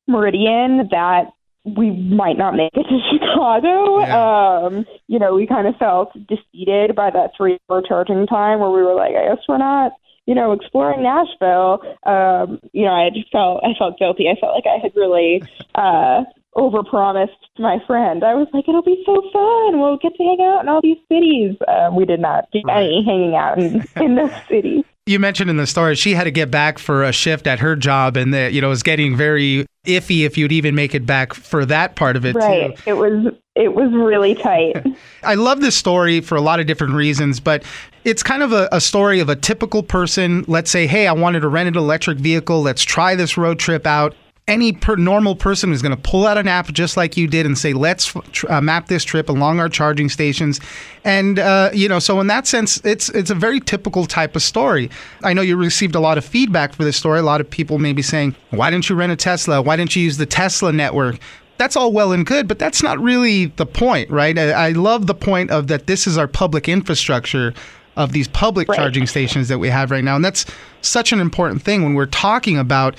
Meridian 0.07 0.88
that 0.90 1.33
we 1.64 1.90
might 1.90 2.37
not 2.37 2.55
make 2.55 2.72
it 2.74 2.83
to 2.83 2.98
Chicago. 3.12 4.00
Um, 4.02 4.85
you 5.07 5.18
know, 5.18 5.35
we 5.35 5.46
kind 5.46 5.66
of 5.66 5.76
felt 5.76 6.12
defeated 6.26 6.94
by 6.94 7.11
that 7.11 7.31
three 7.37 7.59
hour 7.70 7.83
charging 7.87 8.26
time 8.26 8.61
where 8.61 8.70
we 8.70 8.83
were 8.83 8.94
like, 8.94 9.14
I 9.14 9.28
guess 9.28 9.44
we're 9.48 9.59
not, 9.59 9.92
you 10.26 10.35
know, 10.35 10.52
exploring 10.52 11.02
Nashville. 11.02 11.82
Um, 12.04 12.61
you 12.72 12.85
know, 12.85 12.92
I 12.92 13.11
just 13.11 13.30
felt 13.32 13.62
I 13.64 13.76
felt 13.78 13.98
guilty. 13.98 14.28
I 14.28 14.38
felt 14.40 14.54
like 14.54 14.66
I 14.66 14.78
had 14.82 14.92
really 14.94 15.42
uh 15.74 16.24
overpromised 16.56 17.30
my 17.58 17.78
friend. 17.87 18.22
I 18.24 18.35
was 18.35 18.46
like, 18.52 18.68
it'll 18.68 18.82
be 18.82 19.02
so 19.06 19.22
fun. 19.32 19.80
We'll 19.80 19.96
get 19.96 20.14
to 20.16 20.22
hang 20.22 20.38
out 20.42 20.61
in 20.62 20.68
all 20.68 20.80
these 20.82 20.98
cities. 21.11 21.56
Uh, 21.66 21.90
we 21.92 22.04
did 22.04 22.20
not 22.20 22.46
do 22.52 22.61
any 22.70 23.02
hanging 23.04 23.35
out 23.35 23.58
in, 23.58 23.85
in 23.96 24.16
those 24.16 24.32
cities. 24.48 24.85
You 25.06 25.18
mentioned 25.18 25.50
in 25.50 25.56
the 25.56 25.66
story 25.66 25.96
she 25.96 26.14
had 26.14 26.24
to 26.24 26.30
get 26.30 26.50
back 26.50 26.78
for 26.78 27.02
a 27.02 27.12
shift 27.12 27.46
at 27.46 27.58
her 27.58 27.74
job, 27.74 28.16
and 28.16 28.32
that 28.35 28.52
you 28.52 28.61
know 28.61 28.68
it 28.68 28.70
was 28.70 28.85
getting 28.85 29.16
very 29.16 29.66
iffy 29.85 30.24
if 30.24 30.38
you'd 30.38 30.52
even 30.52 30.76
make 30.76 30.94
it 30.94 31.04
back 31.04 31.35
for 31.35 31.66
that 31.66 31.96
part 31.96 32.16
of 32.16 32.24
it 32.24 32.37
right. 32.37 32.76
too. 32.76 32.90
It 32.90 32.92
was 32.94 33.35
it 33.54 33.74
was 33.74 33.92
really 33.92 34.34
tight. 34.34 34.76
I 35.22 35.34
love 35.34 35.60
this 35.60 35.76
story 35.76 36.20
for 36.20 36.36
a 36.36 36.40
lot 36.40 36.60
of 36.60 36.66
different 36.66 36.94
reasons, 36.94 37.40
but 37.40 37.64
it's 38.04 38.22
kind 38.22 38.42
of 38.42 38.52
a, 38.52 38.68
a, 38.72 38.80
story 38.80 39.20
of 39.20 39.28
a 39.28 39.36
typical 39.36 39.82
person. 39.82 40.44
Let's 40.48 40.70
say, 40.70 40.86
hey, 40.86 41.06
I 41.06 41.12
wanted 41.12 41.40
to 41.40 41.48
rent 41.48 41.68
an 41.68 41.76
electric 41.76 42.18
vehicle. 42.18 42.62
Let's 42.62 42.82
try 42.82 43.14
this 43.14 43.36
road 43.36 43.58
trip 43.58 43.86
out 43.86 44.14
any 44.48 44.72
per 44.72 44.96
normal 44.96 45.36
person 45.36 45.72
is 45.72 45.82
going 45.82 45.94
to 45.94 46.02
pull 46.02 46.26
out 46.26 46.36
an 46.36 46.48
app 46.48 46.66
just 46.72 46.96
like 46.96 47.16
you 47.16 47.28
did 47.28 47.46
and 47.46 47.56
say, 47.56 47.72
let's 47.72 48.14
uh, 48.48 48.60
map 48.60 48.88
this 48.88 49.04
trip 49.04 49.28
along 49.28 49.60
our 49.60 49.68
charging 49.68 50.08
stations. 50.08 50.60
And, 51.04 51.38
uh, 51.38 51.70
you 51.72 51.88
know, 51.88 52.00
so 52.00 52.20
in 52.20 52.26
that 52.26 52.46
sense, 52.48 52.78
it's, 52.84 53.08
it's 53.10 53.30
a 53.30 53.36
very 53.36 53.60
typical 53.60 54.04
type 54.04 54.34
of 54.34 54.42
story. 54.42 54.90
I 55.22 55.32
know 55.32 55.42
you 55.42 55.56
received 55.56 55.94
a 55.94 56.00
lot 56.00 56.18
of 56.18 56.24
feedback 56.24 56.74
for 56.74 56.82
this 56.82 56.96
story. 56.96 57.20
A 57.20 57.22
lot 57.22 57.40
of 57.40 57.48
people 57.48 57.78
may 57.78 57.92
be 57.92 58.02
saying, 58.02 58.34
why 58.50 58.70
didn't 58.70 58.88
you 58.88 58.96
rent 58.96 59.12
a 59.12 59.16
Tesla? 59.16 59.62
Why 59.62 59.76
didn't 59.76 59.94
you 59.94 60.02
use 60.02 60.16
the 60.16 60.26
Tesla 60.26 60.72
network? 60.72 61.20
That's 61.62 61.77
all 61.77 61.92
well 61.92 62.11
and 62.11 62.27
good, 62.27 62.48
but 62.48 62.59
that's 62.59 62.83
not 62.83 62.98
really 62.98 63.46
the 63.46 63.66
point, 63.66 64.11
right? 64.11 64.37
I, 64.37 64.51
I 64.51 64.70
love 64.70 65.07
the 65.07 65.14
point 65.14 65.53
of 65.53 65.68
that 65.68 65.87
this 65.87 66.09
is 66.09 66.18
our 66.18 66.27
public 66.27 66.68
infrastructure 66.68 67.55
of 67.94 68.11
these 68.11 68.27
public 68.27 68.66
right. 68.66 68.77
charging 68.77 69.07
stations 69.07 69.46
that 69.46 69.61
we 69.61 69.68
have 69.68 69.92
right 69.92 70.03
now. 70.03 70.16
And 70.16 70.25
that's 70.25 70.44
such 70.81 71.12
an 71.12 71.20
important 71.20 71.62
thing 71.62 71.85
when 71.85 71.94
we're 71.94 72.07
talking 72.07 72.59
about 72.59 72.96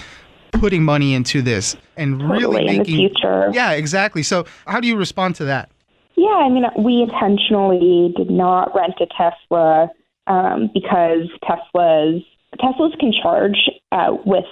putting 0.54 0.82
money 0.82 1.14
into 1.14 1.42
this 1.42 1.76
and 1.98 2.22
totally 2.22 2.40
really 2.40 2.60
in 2.62 2.78
making 2.78 2.84
the 2.84 3.10
future. 3.10 3.50
Yeah, 3.52 3.72
exactly. 3.72 4.24
So, 4.24 4.46
how 4.66 4.80
do 4.80 4.88
you 4.88 4.96
respond 4.96 5.36
to 5.36 5.44
that? 5.44 5.70
Yeah, 6.16 6.30
I 6.30 6.48
mean, 6.48 6.64
we 6.78 7.02
intentionally 7.02 8.14
did 8.16 8.30
not 8.30 8.74
rent 8.74 8.94
a 9.02 9.08
Tesla 9.08 9.90
um, 10.28 10.70
because 10.74 11.28
Teslas 11.44 12.26
Teslas 12.62 12.98
can 12.98 13.12
charge 13.22 13.70
uh, 13.92 14.16
with 14.26 14.46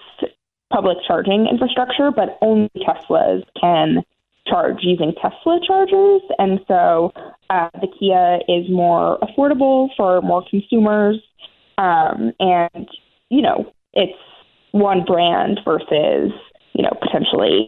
public 0.72 0.98
charging 1.06 1.48
infrastructure, 1.48 2.12
but 2.12 2.38
only 2.42 2.70
Teslas 2.78 3.44
can 3.60 4.04
charge 4.48 4.78
using 4.82 5.14
Tesla 5.22 5.60
chargers, 5.66 6.22
and 6.40 6.60
so 6.68 7.12
uh, 7.50 7.70
the 7.80 7.88
Kia 8.00 8.40
is 8.48 8.70
more 8.72 9.20
affordable 9.20 9.90
for 9.96 10.22
more 10.22 10.44
consumers, 10.50 11.18
um, 11.78 12.32
and 12.40 12.90
you 13.30 13.42
know 13.42 13.72
it's 13.94 14.18
one 14.72 15.04
brand 15.06 15.60
versus 15.66 16.32
you 16.74 16.84
know 16.84 16.98
potentially 17.02 17.68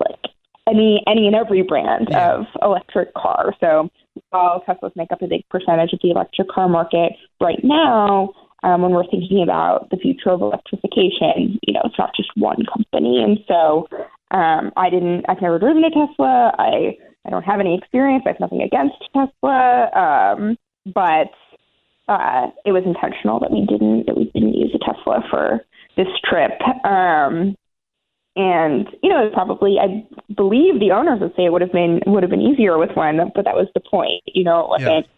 like 0.00 0.32
any 0.68 1.02
any 1.06 1.26
and 1.26 1.36
every 1.36 1.62
brand 1.62 2.08
yeah. 2.10 2.34
of 2.34 2.46
electric 2.62 3.12
car. 3.14 3.54
So 3.60 3.90
while 4.30 4.62
Teslas 4.66 4.94
make 4.96 5.12
up 5.12 5.22
a 5.22 5.26
big 5.26 5.48
percentage 5.48 5.92
of 5.92 6.00
the 6.02 6.10
electric 6.10 6.48
car 6.48 6.68
market 6.68 7.12
right 7.40 7.62
now, 7.62 8.32
um, 8.62 8.82
when 8.82 8.92
we're 8.92 9.08
thinking 9.10 9.42
about 9.42 9.88
the 9.90 9.96
future 9.96 10.30
of 10.30 10.40
electrification, 10.42 11.58
you 11.66 11.72
know, 11.72 11.80
it's 11.84 11.98
not 11.98 12.14
just 12.14 12.30
one 12.36 12.64
company. 12.72 13.22
And 13.22 13.38
so 13.48 13.88
um, 14.30 14.72
I 14.76 14.90
didn't, 14.90 15.24
I've 15.28 15.40
never 15.40 15.58
driven 15.58 15.84
a 15.84 15.90
Tesla. 15.90 16.54
I, 16.58 16.96
I 17.26 17.30
don't 17.30 17.44
have 17.44 17.60
any 17.60 17.76
experience. 17.76 18.24
I 18.26 18.30
have 18.30 18.40
nothing 18.40 18.62
against 18.62 18.96
Tesla. 19.14 19.90
Um, 19.94 20.58
but 20.86 21.32
uh, 22.08 22.48
it 22.64 22.72
was 22.72 22.84
intentional 22.84 23.40
that 23.40 23.50
we 23.50 23.64
didn't, 23.66 24.06
that 24.06 24.16
we 24.16 24.30
didn't 24.34 24.54
use 24.54 24.74
a 24.74 24.78
Tesla 24.78 25.22
for 25.30 25.60
this 25.96 26.08
trip. 26.24 26.60
Um, 26.84 27.56
and 28.36 28.88
you 29.02 29.10
know, 29.10 29.28
probably 29.32 29.76
I 29.78 30.06
believe 30.34 30.78
the 30.78 30.92
owners 30.92 31.20
would 31.20 31.34
say 31.36 31.44
it 31.44 31.52
would 31.52 31.62
have 31.62 31.72
been 31.72 32.00
would 32.06 32.22
have 32.22 32.30
been 32.30 32.40
easier 32.40 32.78
with 32.78 32.90
one, 32.94 33.18
but 33.34 33.44
that 33.44 33.56
was 33.56 33.66
the 33.74 33.80
point. 33.80 34.22
You 34.26 34.44
know, 34.44 34.60
it 34.60 34.68
wasn't 34.68 35.06
yeah. 35.06 35.12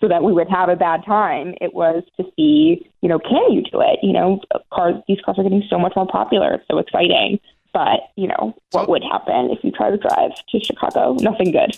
So 0.00 0.06
that 0.06 0.22
we 0.22 0.32
would 0.32 0.48
have 0.48 0.68
a 0.68 0.76
bad 0.76 1.04
time. 1.04 1.54
It 1.60 1.74
was 1.74 2.04
to 2.18 2.24
see, 2.36 2.88
you 3.02 3.08
know, 3.08 3.18
can 3.18 3.50
you 3.50 3.62
do 3.62 3.80
it? 3.80 3.98
You 4.02 4.12
know, 4.12 4.40
cars 4.72 4.94
these 5.08 5.18
cars 5.24 5.38
are 5.38 5.42
getting 5.42 5.64
so 5.68 5.78
much 5.78 5.94
more 5.96 6.06
popular. 6.06 6.54
It's 6.54 6.64
so 6.70 6.78
exciting. 6.78 7.40
But 7.72 8.00
you 8.16 8.28
know, 8.28 8.54
what 8.70 8.86
so, 8.86 8.90
would 8.90 9.02
happen 9.02 9.50
if 9.50 9.58
you 9.64 9.72
try 9.72 9.90
to 9.90 9.96
drive 9.96 10.30
to 10.50 10.60
Chicago? 10.60 11.16
Nothing 11.20 11.50
good. 11.50 11.76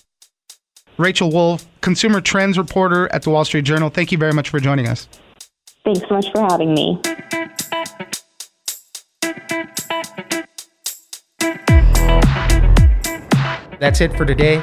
Rachel 0.98 1.30
Wolfe, 1.30 1.66
consumer 1.80 2.20
trends 2.20 2.58
reporter 2.58 3.10
at 3.12 3.22
the 3.22 3.30
Wall 3.30 3.44
Street 3.44 3.64
Journal. 3.64 3.88
Thank 3.88 4.12
you 4.12 4.18
very 4.18 4.34
much 4.34 4.50
for 4.50 4.60
joining 4.60 4.86
us. 4.86 5.08
Thanks 5.82 6.00
so 6.00 6.14
much 6.14 6.30
for 6.30 6.42
having 6.42 6.74
me. 6.74 7.00
That's 13.80 14.02
it 14.02 14.14
for 14.14 14.26
today. 14.26 14.62